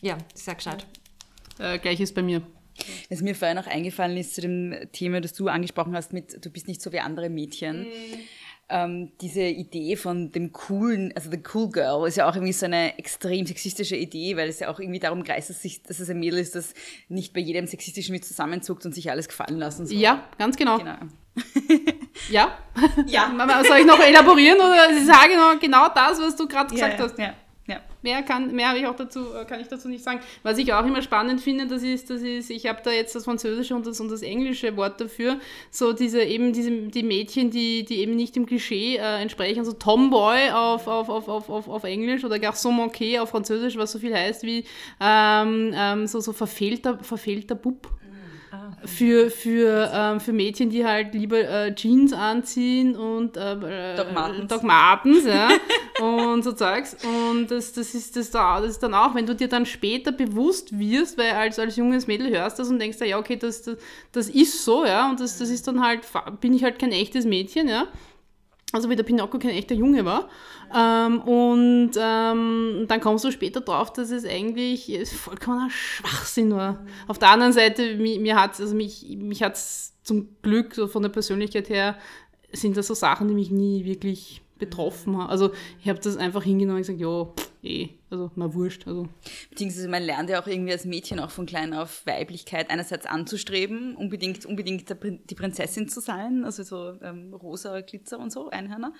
[0.00, 0.86] ja, sehr gescheit.
[1.58, 2.40] äh, Gleiches bei mir.
[3.08, 6.50] Was mir vorher noch eingefallen ist zu dem Thema, das du angesprochen hast mit, du
[6.50, 7.86] bist nicht so wie andere Mädchen.
[8.72, 12.66] Ähm, diese Idee von dem coolen, also the cool girl, ist ja auch irgendwie so
[12.66, 16.08] eine extrem sexistische Idee, weil es ja auch irgendwie darum kreist, dass, sich, dass es
[16.08, 16.74] ein Mädel ist, das
[17.08, 19.96] nicht bei jedem sexistischen mit zusammenzuckt und sich alles gefallen lassen soll.
[19.96, 20.78] Ja, ganz genau.
[20.78, 20.98] Genau.
[22.30, 22.58] Ja?
[23.06, 23.62] Ja.
[23.66, 27.04] Soll ich noch elaborieren oder ich sage noch genau das, was du gerade gesagt ja,
[27.04, 27.18] hast?
[27.18, 27.34] Ja.
[28.02, 30.20] Mehr kann, mehr habe ich auch dazu, äh, kann ich dazu nicht sagen.
[30.42, 33.24] Was ich auch immer spannend finde, das ist, das ist, ich habe da jetzt das
[33.24, 35.38] Französische und das, und das englische Wort dafür.
[35.70, 39.72] So diese eben diese die Mädchen, die, die eben nicht dem Klischee äh, entsprechen, so
[39.72, 43.98] Tomboy auf, auf, auf, auf, auf, auf Englisch oder Garçon manqué auf Französisch, was so
[43.98, 44.64] viel heißt wie
[45.00, 47.88] ähm, ähm, so, so verfehlter, verfehlter Bub
[48.84, 54.12] für, für, ähm, für Mädchen, die halt lieber äh, Jeans anziehen und äh, äh, Doc
[54.12, 54.48] Martens.
[54.48, 55.50] Doc Martens, ja,
[56.00, 56.96] und so Zeugs.
[57.04, 60.10] Und das, das, ist, das, da, das ist dann auch, wenn du dir dann später
[60.10, 63.76] bewusst wirst, weil als, als junges Mädel hörst das und denkst, ja, okay, das, das,
[64.12, 66.00] das ist so, ja, und das, das ist dann halt,
[66.40, 67.86] bin ich halt kein echtes Mädchen, ja.
[68.72, 70.28] Also wie der Pinocchio kein echter Junge war.
[70.74, 76.84] Ähm, und ähm, dann kommst du später drauf, dass es eigentlich vollkommener Schwachsinn war.
[77.08, 81.02] Auf der anderen Seite, mir, mir hat also mich, mich hat's zum Glück so von
[81.02, 81.96] der Persönlichkeit her,
[82.52, 85.30] sind das so Sachen, die mich nie wirklich betroffen haben.
[85.30, 87.28] Also ich habe das einfach hingenommen und gesagt, ja,
[87.62, 88.86] eh, also mal wurscht.
[88.86, 89.08] Also.
[89.50, 93.96] Beziehungsweise man lernt ja auch irgendwie als Mädchen auch von klein auf Weiblichkeit einerseits anzustreben,
[93.96, 98.92] unbedingt, unbedingt die Prinzessin zu sein, also so ähm, rosa Glitzer und so, Einhörner.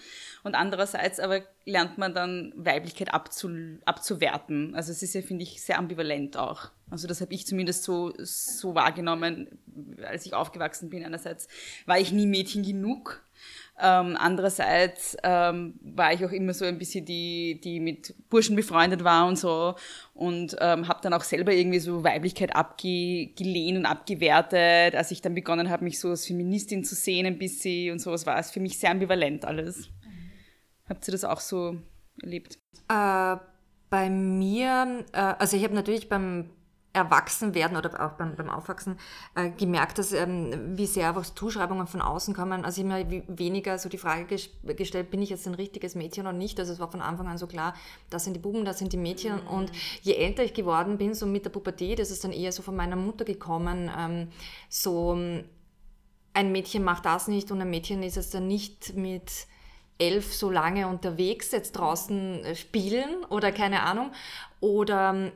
[0.43, 3.51] Und andererseits aber lernt man dann Weiblichkeit abzu,
[3.85, 4.75] abzuwerten.
[4.75, 6.71] Also es ist ja, finde ich, sehr ambivalent auch.
[6.91, 9.47] Also das habe ich zumindest so, so wahrgenommen,
[10.03, 11.05] als ich aufgewachsen bin.
[11.05, 11.47] Einerseits
[11.87, 13.25] war ich nie Mädchen genug.
[13.83, 19.05] Ähm, andererseits ähm, war ich auch immer so ein bisschen die, die mit Burschen befreundet
[19.05, 19.75] war und so
[20.13, 25.35] und ähm, habe dann auch selber irgendwie so Weiblichkeit abgelehnt und abgewertet, als ich dann
[25.35, 28.61] begonnen habe, mich so als Feministin zu sehen ein bisschen und sowas war es für
[28.61, 29.89] mich sehr ambivalent alles.
[30.89, 31.77] Habt ihr das auch so
[32.23, 32.59] erlebt?
[32.89, 33.37] Äh,
[33.89, 36.51] bei mir, äh, also ich habe natürlich beim
[36.93, 38.99] Erwachsenwerden oder auch beim, beim Aufwachsen
[39.37, 42.65] äh, gemerkt, dass ähm, wie sehr einfach Zuschreibungen von außen kommen.
[42.65, 46.37] Also immer weniger so die Frage ges gestellt, bin ich jetzt ein richtiges Mädchen oder
[46.37, 46.59] nicht?
[46.59, 47.75] Also es war von Anfang an so klar,
[48.11, 49.41] das sind die Buben, das sind die Mädchen.
[49.43, 49.47] Mhm.
[49.47, 49.73] Und
[50.03, 52.75] je älter ich geworden bin, so mit der Pubertät, ist es dann eher so von
[52.75, 54.29] meiner Mutter gekommen, ähm,
[54.69, 55.17] so
[56.33, 59.31] ein Mädchen macht das nicht und ein Mädchen ist es dann nicht mit
[59.99, 64.11] elf so lange unterwegs, jetzt draußen äh, spielen oder keine Ahnung.
[64.61, 65.33] Oder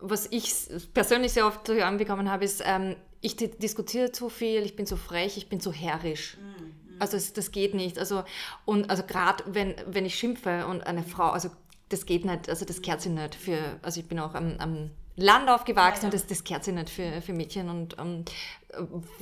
[0.00, 0.52] was ich
[0.94, 4.86] persönlich sehr oft zu hören bekommen habe, ist, ähm, ich diskutiere zu viel, ich bin
[4.86, 6.36] zu frech, ich bin zu herrisch.
[6.36, 6.72] Mhm.
[7.00, 7.98] Also das, das, geht nicht.
[7.98, 8.24] Also,
[8.64, 11.50] und also gerade wenn, wenn ich schimpfe und eine Frau, also
[11.88, 14.90] das geht nicht, also das kehrt sich nicht für, also ich bin auch am, am
[15.16, 16.06] Land aufgewachsen ja, ja.
[16.06, 18.24] und das, das kehrt sich nicht für, für Mädchen und um,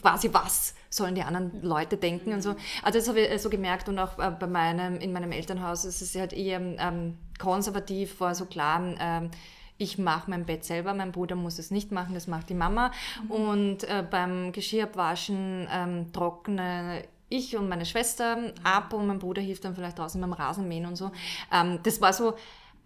[0.01, 2.55] quasi was sollen die anderen Leute denken und so.
[2.83, 6.03] Also das habe ich so gemerkt und auch äh, bei meinem, in meinem Elternhaus ist
[6.03, 9.31] es halt eher ähm, konservativ, war so klar, ähm,
[9.79, 12.93] ich mache mein Bett selber, mein Bruder muss es nicht machen, das macht die Mama.
[13.24, 13.31] Mhm.
[13.31, 19.64] Und äh, beim Geschirrabwaschen ähm, trockne ich und meine Schwester ab und mein Bruder hilft
[19.64, 21.11] dann vielleicht draußen beim Rasenmähen und so.
[21.53, 22.35] Ähm, das war so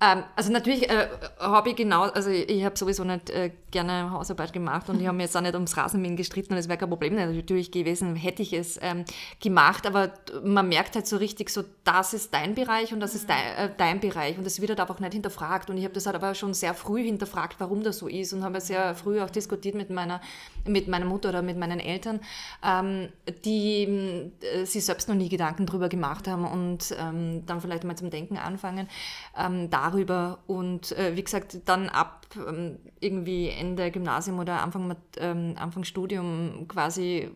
[0.00, 4.52] ähm, also natürlich äh, habe ich genau, also ich, habe sowieso nicht äh, gerne Hausarbeit
[4.52, 6.88] gemacht und ich habe mir jetzt auch nicht ums Rasenmähen gestritten und es wäre kein
[6.88, 9.04] Problem natürlich gewesen, hätte ich es ähm,
[9.40, 13.28] gemacht, aber man merkt halt so richtig so, das ist dein Bereich und das ist
[13.28, 15.68] dein, äh, dein Bereich und das wird halt einfach nicht hinterfragt.
[15.68, 18.42] Und ich habe das halt aber schon sehr früh hinterfragt, warum das so ist und
[18.42, 20.20] habe sehr früh auch diskutiert mit meiner,
[20.66, 22.20] mit meiner Mutter oder mit meinen Eltern,
[22.64, 23.10] ähm,
[23.44, 27.96] die äh, sich selbst noch nie Gedanken drüber gemacht haben und ähm, dann vielleicht mal
[27.96, 28.88] zum Denken anfangen.
[29.36, 34.94] Ähm, da darüber und äh, wie gesagt, dann ab ähm, irgendwie Ende Gymnasium oder Anfang,
[35.18, 37.30] ähm, Anfang Studium quasi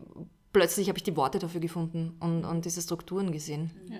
[0.55, 3.71] plötzlich habe ich die Worte dafür gefunden und, und diese Strukturen gesehen.
[3.89, 3.97] Ja.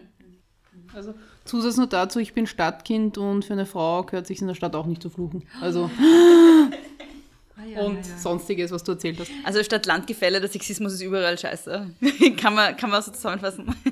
[0.93, 4.55] Also Zusatz nur dazu, ich bin Stadtkind und für eine Frau gehört sich in der
[4.55, 5.43] Stadt auch nicht zu fluchen.
[5.59, 5.89] Also
[7.57, 8.17] ah, ja, und ja.
[8.17, 9.29] sonstiges, was du erzählt hast.
[9.43, 11.91] Also statt Landgefälle, der Sexismus ist überall scheiße.
[12.37, 13.75] kann, man, kann man so zusammenfassen.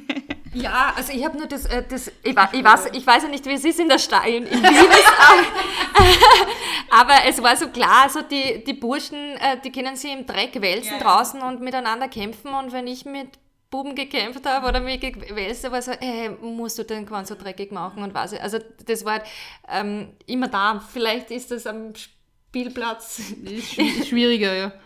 [0.53, 3.45] Ja, also ich habe nur das, äh, das ich, ich, weiß, ich weiß ja nicht,
[3.45, 4.61] wie es ist in der Stadt, in, Wien,
[6.89, 10.61] aber es war so klar, also die, die Burschen, äh, die können sich im Dreck
[10.61, 13.29] wälzen ja, draußen und miteinander kämpfen und wenn ich mit
[13.73, 17.33] Buben gekämpft habe oder mich gewälzt habe, war so, hey, musst du den Quant so
[17.33, 18.31] dreckig machen und was.
[18.33, 19.23] Also das war halt,
[19.67, 20.79] ähm, immer da.
[20.79, 21.91] Vielleicht ist das am
[22.53, 23.19] Spielplatz.
[24.07, 24.71] Schwieriger, ja.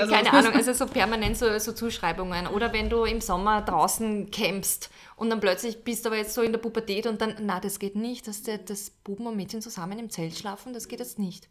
[0.00, 2.46] Also Keine Ahnung, also so permanent so, so, Zuschreibungen.
[2.46, 6.40] Oder wenn du im Sommer draußen campst und dann plötzlich bist du aber jetzt so
[6.40, 9.60] in der Pubertät und dann, na, das geht nicht, dass, der, dass Buben und Mädchen
[9.60, 11.50] zusammen im Zelt schlafen, das geht jetzt nicht.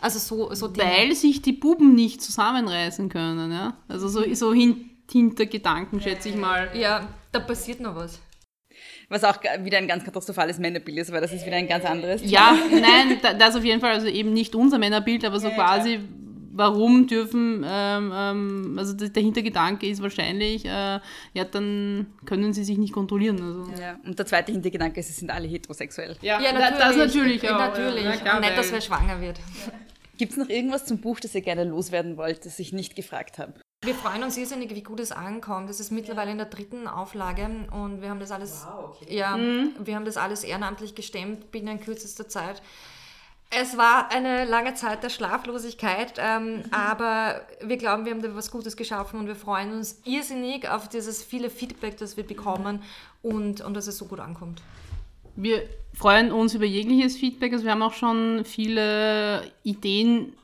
[0.00, 3.76] Also so, so Weil sich die Buben nicht zusammenreißen können, ja.
[3.88, 6.70] Also so, so hin, Hintergedanken, schätze ich mal.
[6.74, 8.20] Ja, da passiert noch was.
[9.12, 12.22] Was auch wieder ein ganz katastrophales Männerbild ist, weil das ist wieder ein ganz anderes.
[12.24, 15.96] Ja, nein, das auf jeden Fall, also eben nicht unser Männerbild, aber so ja, quasi,
[15.96, 16.08] klar.
[16.52, 20.98] warum dürfen, ähm, ähm, also der Hintergedanke ist wahrscheinlich, äh,
[21.34, 23.38] ja, dann können sie sich nicht kontrollieren.
[23.42, 23.82] Also.
[23.82, 26.16] Ja, und der zweite Hintergedanke ist, sie sind alle heterosexuell.
[26.22, 26.78] Ja, ja natürlich.
[26.78, 27.58] Das natürlich auch.
[27.58, 28.04] Natürlich.
[28.04, 29.38] Ja, klar, nicht, dass wer schwanger wird.
[30.16, 33.36] Gibt es noch irgendwas zum Buch, das ihr gerne loswerden wollt, das ich nicht gefragt
[33.38, 33.52] habe?
[33.84, 35.68] Wir freuen uns irrsinnig, wie gut es ankommt.
[35.68, 39.16] Das ist mittlerweile in der dritten Auflage und wir haben das alles, wow, okay.
[39.16, 39.74] ja, mhm.
[39.82, 42.62] wir haben das alles ehrenamtlich gestemmt binnen kürzester Zeit.
[43.50, 46.64] Es war eine lange Zeit der Schlaflosigkeit, ähm, mhm.
[46.70, 50.88] aber wir glauben, wir haben da was Gutes geschaffen und wir freuen uns irrsinnig auf
[50.88, 52.84] dieses viele Feedback, das wir bekommen
[53.20, 54.62] und, und dass es so gut ankommt.
[55.34, 57.52] Wir freuen uns über jegliches Feedback.
[57.52, 60.34] Also wir haben auch schon viele Ideen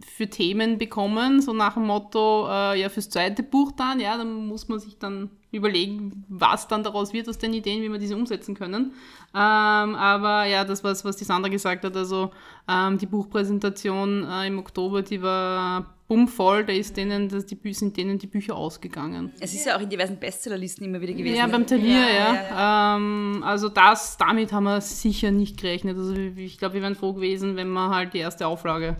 [0.00, 4.46] für Themen bekommen, so nach dem Motto, äh, ja, fürs zweite Buch dann, ja, dann
[4.46, 8.16] muss man sich dann überlegen, was dann daraus wird aus den Ideen, wie wir diese
[8.16, 8.92] umsetzen können.
[9.34, 12.30] Ähm, aber ja, das, was, was die Sandra gesagt hat, also
[12.68, 17.96] ähm, die Buchpräsentation äh, im Oktober, die war bummvoll, da ist denen, das, die, sind
[17.96, 19.32] denen die Bücher ausgegangen.
[19.40, 21.36] Es ist ja auch in diversen Bestsellerlisten immer wieder gewesen.
[21.36, 22.08] Ja, beim Talier, ja.
[22.08, 22.96] ja, ja.
[22.96, 25.98] Ähm, also das, damit haben wir sicher nicht gerechnet.
[25.98, 28.96] Also ich glaube, wir wären froh gewesen, wenn wir halt die erste Auflage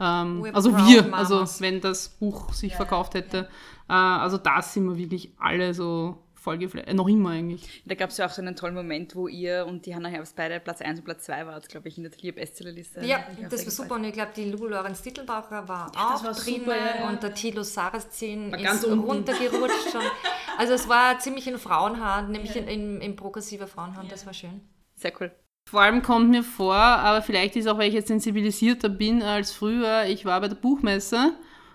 [0.00, 3.48] ähm, also wir, also wenn das Buch sich ja, verkauft hätte.
[3.88, 4.18] Ja.
[4.18, 6.86] Äh, also da sind wir wirklich alle so voll geflasht.
[6.86, 7.82] Äh, noch immer eigentlich.
[7.86, 10.36] Da gab es ja auch so einen tollen Moment, wo ihr und die Hannah Herbst
[10.36, 13.04] beide Platz 1 und Platz 2 wart, glaube ich, in der Talier Bestsellerliste.
[13.04, 16.32] Ja, das war super und ich glaube, die Lulu Lorenz Titelbacher war ja, auch war
[16.32, 20.02] drinnen super, und der Tilo Saraszin ist runtergerutscht schon.
[20.58, 24.60] Also es war ziemlich in Frauenhand, nämlich in, in, in progressiver Frauenhand, das war schön.
[24.94, 25.32] Sehr cool.
[25.74, 29.50] Vor allem kommt mir vor, aber vielleicht ist auch, weil ich jetzt sensibilisierter bin als
[29.50, 31.32] früher, ich war bei der Buchmesse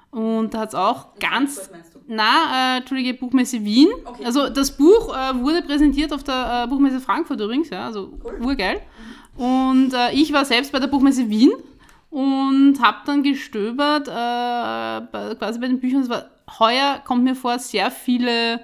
[0.09, 1.69] und da hat es auch das ganz.
[2.07, 3.89] Na, äh, Entschuldige, Buchmesse Wien.
[4.05, 4.23] Okay.
[4.23, 8.39] Also das Buch äh, wurde präsentiert auf der äh, Buchmesse Frankfurt übrigens, ja, also cool.
[8.41, 8.79] urgeil.
[9.35, 9.43] Mhm.
[9.43, 11.51] Und äh, ich war selbst bei der Buchmesse Wien
[12.09, 14.11] und habe dann gestöbert, äh,
[15.11, 16.03] bei, quasi bei den Büchern.
[16.03, 18.61] Es war, heuer kommt mir vor, sehr viele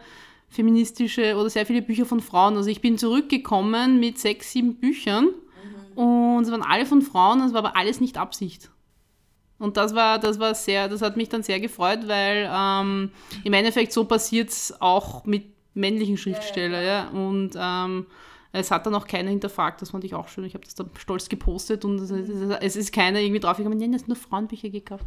[0.56, 2.58] feministische oder sehr viele Bücher von Frauen.
[2.58, 5.98] Also ich bin zurückgekommen mit sechs, sieben Büchern mhm.
[5.98, 8.70] und es waren alle von Frauen, es war aber alles nicht Absicht.
[9.58, 13.12] Und das war, das war sehr, das hat mich dann sehr gefreut, weil ähm,
[13.44, 16.84] im Endeffekt so passiert es auch mit männlichen Schriftstellern.
[16.84, 18.06] Ja, Und ähm,
[18.52, 20.46] es hat dann auch keiner hinterfragt, das fand ich auch schön.
[20.46, 23.92] Ich habe das dann stolz gepostet und es, es ist keiner irgendwie drauf gekommen, nein,
[23.92, 25.06] das nur Frauenbücher gekauft.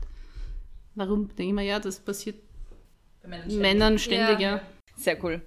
[0.95, 1.29] Warum?
[1.29, 2.37] Denke ich mir, ja, das passiert
[3.23, 4.57] Männern ständig, Männern ständig ja.
[4.57, 4.61] ja.
[4.99, 5.41] Sehr cool.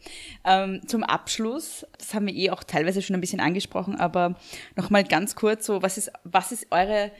[0.46, 4.36] Ähm, zum Abschluss, das haben wir eh auch teilweise schon ein bisschen angesprochen, aber
[4.78, 7.12] nochmal ganz kurz, so, was ist, was ist eure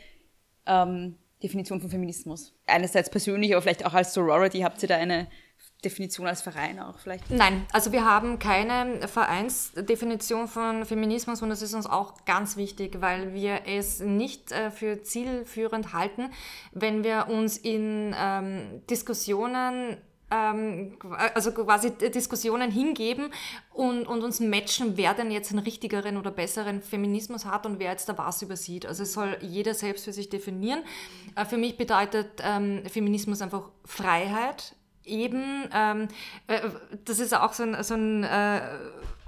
[0.66, 2.54] ähm, Definition von Feminismus?
[2.68, 4.62] Einerseits persönlich, aber vielleicht auch als Sorority.
[4.62, 5.28] Habt ihr da eine
[5.84, 7.30] Definition als Verein auch vielleicht?
[7.30, 13.02] Nein, also wir haben keine Vereinsdefinition von Feminismus und das ist uns auch ganz wichtig,
[13.02, 16.30] weil wir es nicht äh, für zielführend halten,
[16.72, 19.98] wenn wir uns in ähm, Diskussionen
[20.32, 20.98] ähm,
[21.36, 23.32] also quasi Diskussionen hingeben
[23.74, 27.92] und, und uns matchen, wer denn jetzt einen richtigeren oder besseren Feminismus hat und wer
[27.92, 28.86] jetzt da was übersieht.
[28.86, 30.84] Also es soll jeder selbst für sich definieren.
[31.36, 34.76] Äh, für mich bedeutet ähm, Feminismus einfach Freiheit,
[35.06, 36.08] eben, ähm,
[36.48, 36.60] äh,
[37.06, 38.62] das ist auch so ein, so ein äh,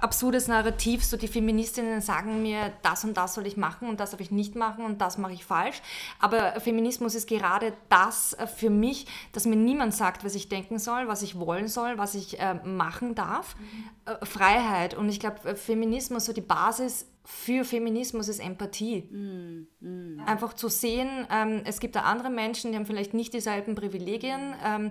[0.04, 4.10] absurdes Narrativ, so die Feministinnen sagen mir, das und das soll ich machen und das
[4.10, 5.80] soll ich nicht machen und das mache ich falsch.
[6.20, 10.78] Aber Feminismus ist gerade das äh, für mich, dass mir niemand sagt, was ich denken
[10.78, 13.56] soll, was ich wollen soll, was ich äh, machen darf.
[13.56, 14.12] Mhm.
[14.12, 14.94] Äh, Freiheit.
[14.94, 19.00] Und ich glaube, Feminismus, so die Basis für Feminismus ist Empathie.
[19.10, 20.20] Mm, mm.
[20.26, 24.54] Einfach zu sehen, ähm, es gibt da andere Menschen, die haben vielleicht nicht dieselben Privilegien.
[24.62, 24.90] Ähm,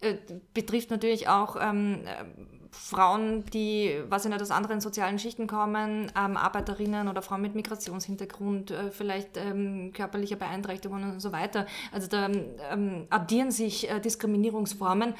[0.00, 0.16] äh,
[0.54, 2.00] betrifft natürlich auch ähm,
[2.72, 8.70] Frauen, die, was ich aus anderen sozialen Schichten kommen, ähm, Arbeiterinnen oder Frauen mit Migrationshintergrund,
[8.70, 11.66] äh, vielleicht ähm, körperliche Beeinträchtigungen und so weiter.
[11.92, 12.28] Also da
[12.70, 15.14] ähm, addieren sich äh, Diskriminierungsformen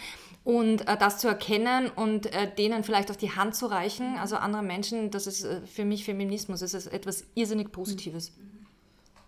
[0.44, 4.36] und äh, das zu erkennen und äh, denen vielleicht auf die Hand zu reichen, also
[4.36, 8.32] anderen Menschen, das ist äh, für mich Feminismus, das ist etwas irrsinnig Positives.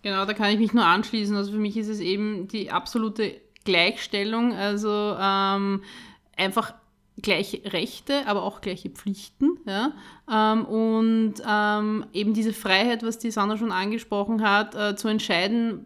[0.01, 1.35] Genau, da kann ich mich nur anschließen.
[1.35, 5.81] Also für mich ist es eben die absolute Gleichstellung, also ähm,
[6.35, 6.73] einfach
[7.21, 9.57] gleiche Rechte, aber auch gleiche Pflichten.
[9.65, 9.93] Ja?
[10.31, 15.85] Ähm, und ähm, eben diese Freiheit, was die Sandra schon angesprochen hat, äh, zu entscheiden,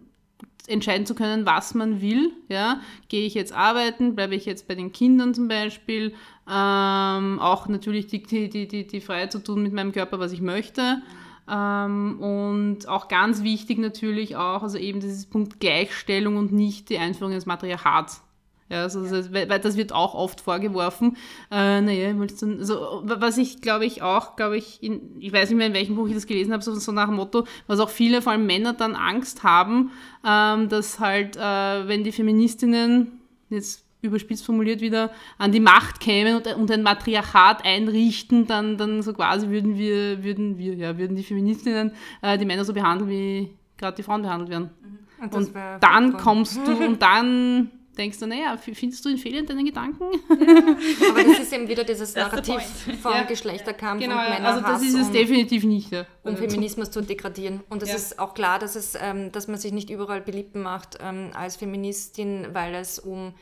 [0.67, 2.31] entscheiden zu können, was man will.
[2.49, 2.81] Ja?
[3.09, 6.13] Gehe ich jetzt arbeiten, bleibe ich jetzt bei den Kindern zum Beispiel,
[6.49, 10.41] ähm, auch natürlich die, die, die, die Freiheit zu tun mit meinem Körper, was ich
[10.41, 11.01] möchte.
[11.49, 16.97] Ähm, und auch ganz wichtig natürlich auch, also eben dieses Punkt Gleichstellung und nicht die
[16.97, 18.23] Einführung des Matriarchats.
[18.69, 21.15] Ja, also das, weil das wird auch oft vorgeworfen.
[21.49, 25.67] Äh, naja, also, was ich glaube ich auch, glaube ich, in, ich weiß nicht mehr,
[25.67, 28.21] in welchem Buch ich das gelesen habe, so, so nach dem Motto, was auch viele,
[28.21, 29.91] vor allem Männer, dann Angst haben,
[30.25, 36.35] ähm, dass halt, äh, wenn die Feministinnen, jetzt überspitzt formuliert wieder, an die Macht kämen
[36.35, 41.15] und, und ein Matriarchat einrichten, dann, dann so quasi würden wir, würden wir, ja, würden
[41.15, 41.91] die Feministinnen
[42.21, 44.69] äh, die Männer so behandeln, wie gerade die Frauen behandelt werden.
[44.81, 44.97] Mhm.
[45.19, 49.45] Und, und dann kommst du und dann denkst du, naja, findest du einen Fehler in
[49.47, 50.03] deinen Gedanken?
[50.29, 51.09] Ja.
[51.09, 52.61] Aber das ist eben wieder dieses Narrativ
[53.01, 53.23] vom ja.
[53.23, 54.63] Geschlechterkampf genau, und Männerhass.
[54.63, 55.91] Also das ist es um, definitiv nicht.
[55.91, 56.05] Ja.
[56.23, 57.61] Um Feminismus zu degradieren.
[57.69, 60.99] Und es ist auch klar, dass, es, ähm, dass man sich nicht überall beliebt macht
[61.01, 63.33] ähm, als Feministin, weil es um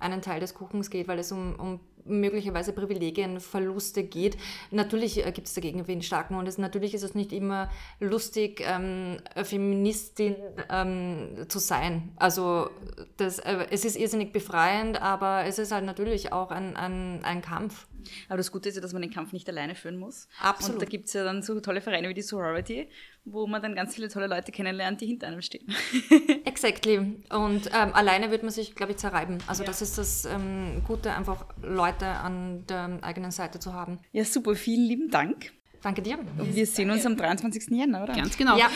[0.00, 4.36] einen Teil des Kuchens geht, weil es um, um möglicherweise Privilegienverluste geht.
[4.70, 7.70] Natürlich äh, gibt es dagegen Windstarken und es, natürlich ist es nicht immer
[8.00, 10.36] lustig, ähm, Feministin
[10.70, 12.12] ähm, zu sein.
[12.16, 12.70] Also
[13.16, 17.42] das, äh, es ist irrsinnig befreiend, aber es ist halt natürlich auch ein, ein, ein
[17.42, 17.86] Kampf.
[18.28, 20.28] Aber das Gute ist ja, dass man den Kampf nicht alleine führen muss.
[20.40, 20.74] Absolut.
[20.74, 22.88] Und da gibt es ja dann so tolle Vereine wie die Sorority,
[23.24, 25.66] wo man dann ganz viele tolle Leute kennenlernt, die hinter einem stehen.
[26.44, 26.98] exactly.
[26.98, 29.38] Und ähm, alleine wird man sich, glaube ich, zerreiben.
[29.46, 29.66] Also ja.
[29.66, 33.98] das ist das ähm, Gute, einfach Leute an der eigenen Seite zu haben.
[34.12, 34.54] Ja, super.
[34.54, 35.52] Vielen lieben Dank.
[35.82, 36.18] Danke dir.
[36.18, 37.70] Und wir sehen uns am 23.
[37.70, 38.14] Jänner, oder?
[38.14, 38.58] Ganz genau.
[38.58, 38.70] Ja,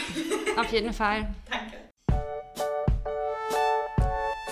[0.57, 1.35] auf jeden Fall.
[1.51, 1.84] Danke.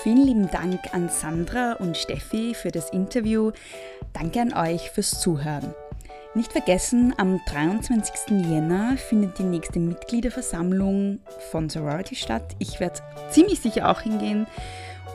[0.03, 3.53] Vielen lieben Dank an Sandra und Steffi für das Interview.
[4.13, 5.77] Danke an euch fürs Zuhören.
[6.35, 8.49] Nicht vergessen, am 23.
[8.51, 11.21] Jänner findet die nächste Mitgliederversammlung
[11.53, 12.57] von Sorority statt.
[12.59, 12.99] Ich werde
[13.31, 14.49] ziemlich sicher auch hingehen.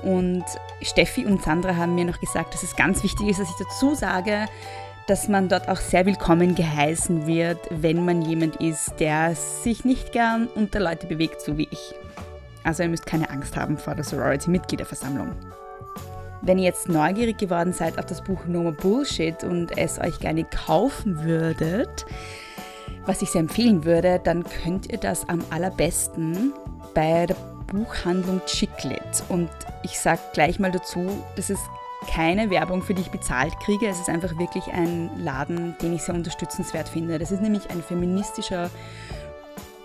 [0.04, 0.46] Und
[0.82, 3.94] Steffi und Sandra haben mir noch gesagt, dass es ganz wichtig ist, dass ich dazu
[3.94, 4.46] sage,
[5.08, 10.14] dass man dort auch sehr willkommen geheißen wird, wenn man jemand ist, der sich nicht
[10.14, 11.94] gern unter Leute bewegt, so wie ich.
[12.68, 15.32] Also ihr müsst keine Angst haben vor der Sorority-Mitgliederversammlung.
[16.41, 20.20] Wenn ihr jetzt neugierig geworden seid auf das Buch No More Bullshit und es euch
[20.20, 22.05] gerne kaufen würdet,
[23.05, 26.51] was ich sehr empfehlen würde, dann könnt ihr das am allerbesten
[26.93, 27.36] bei der
[27.68, 29.24] Buchhandlung Chiclet.
[29.30, 29.49] Und
[29.84, 31.07] ich sage gleich mal dazu,
[31.38, 31.63] das ist
[32.11, 33.88] keine Werbung, für die ich bezahlt kriege.
[33.88, 37.18] Es ist einfach wirklich ein Laden, den ich sehr unterstützenswert finde.
[37.18, 38.70] Das ist nämlich ein feministischer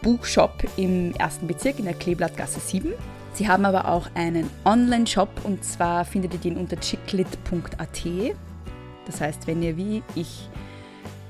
[0.03, 2.93] Buchshop im ersten Bezirk in der Kleeblattgasse 7.
[3.35, 8.03] Sie haben aber auch einen Online-Shop und zwar findet ihr den unter chicklit.at.
[9.07, 10.49] Das heißt, wenn ihr wie ich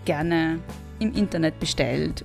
[0.04, 0.58] gerne
[0.98, 2.24] im Internet bestellt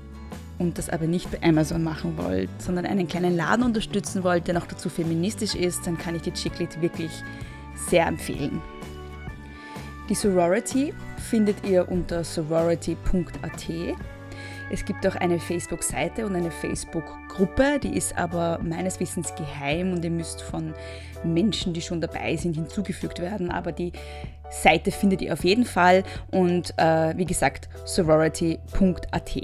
[0.57, 4.55] und das aber nicht bei Amazon machen wollt, sondern einen kleinen Laden unterstützen wollt, der
[4.55, 7.11] noch dazu feministisch ist, dann kann ich die Chicklit wirklich
[7.75, 8.61] sehr empfehlen.
[10.09, 10.93] Die Sorority
[11.29, 13.69] findet ihr unter sorority.at.
[14.71, 20.03] Es gibt auch eine Facebook-Seite und eine Facebook-Gruppe, die ist aber meines Wissens geheim und
[20.03, 20.73] ihr müsst von
[21.23, 23.49] Menschen, die schon dabei sind, hinzugefügt werden.
[23.49, 23.93] Aber die
[24.49, 29.37] Seite findet ihr auf jeden Fall und äh, wie gesagt sorority.at.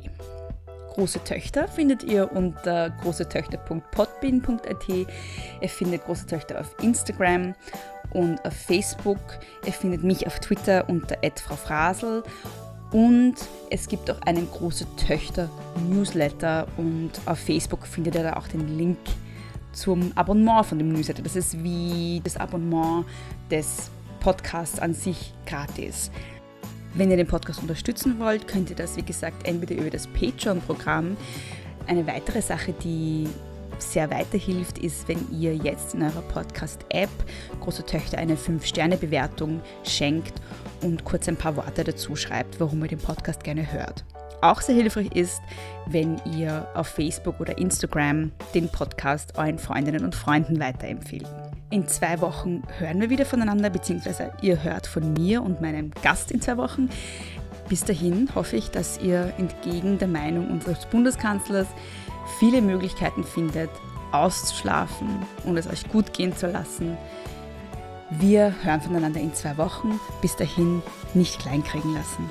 [0.93, 4.89] Große Töchter findet ihr unter großetöchter.podbean.at.
[4.89, 7.55] Ihr findet Große Töchter auf Instagram
[8.11, 9.17] und auf Facebook.
[9.65, 11.55] Ihr findet mich auf Twitter unter @frau
[12.93, 13.35] und
[13.71, 15.49] es gibt auch einen Große Töchter
[15.89, 18.99] Newsletter und auf Facebook findet ihr da auch den Link
[19.73, 21.23] zum Abonnement von dem Newsletter.
[21.23, 23.05] Das ist wie das Abonnement
[23.49, 23.89] des
[24.19, 26.11] Podcasts an sich gratis.
[26.93, 31.17] Wenn ihr den Podcast unterstützen wollt, könnt ihr das, wie gesagt, entweder über das Patreon-Programm.
[31.87, 33.27] Eine weitere Sache, die
[33.79, 37.09] sehr weiterhilft, ist, wenn ihr jetzt in eurer Podcast-App
[37.59, 40.33] Große Töchter eine 5-Sterne-Bewertung schenkt
[40.83, 44.03] und kurz ein paar Worte dazu schreibt, warum ihr den Podcast gerne hört.
[44.41, 45.41] Auch sehr hilfreich ist,
[45.85, 51.27] wenn ihr auf Facebook oder Instagram den Podcast euren Freundinnen und Freunden weiterempfehlt.
[51.69, 56.29] In zwei Wochen hören wir wieder voneinander, beziehungsweise ihr hört von mir und meinem Gast
[56.29, 56.89] in zwei Wochen.
[57.69, 61.67] Bis dahin hoffe ich, dass ihr entgegen der Meinung unseres Bundeskanzlers
[62.37, 63.69] viele Möglichkeiten findet,
[64.11, 65.07] auszuschlafen
[65.45, 66.97] und es euch gut gehen zu lassen.
[68.19, 69.99] Wir hören voneinander in zwei Wochen.
[70.21, 70.81] Bis dahin
[71.13, 72.29] nicht kleinkriegen lassen.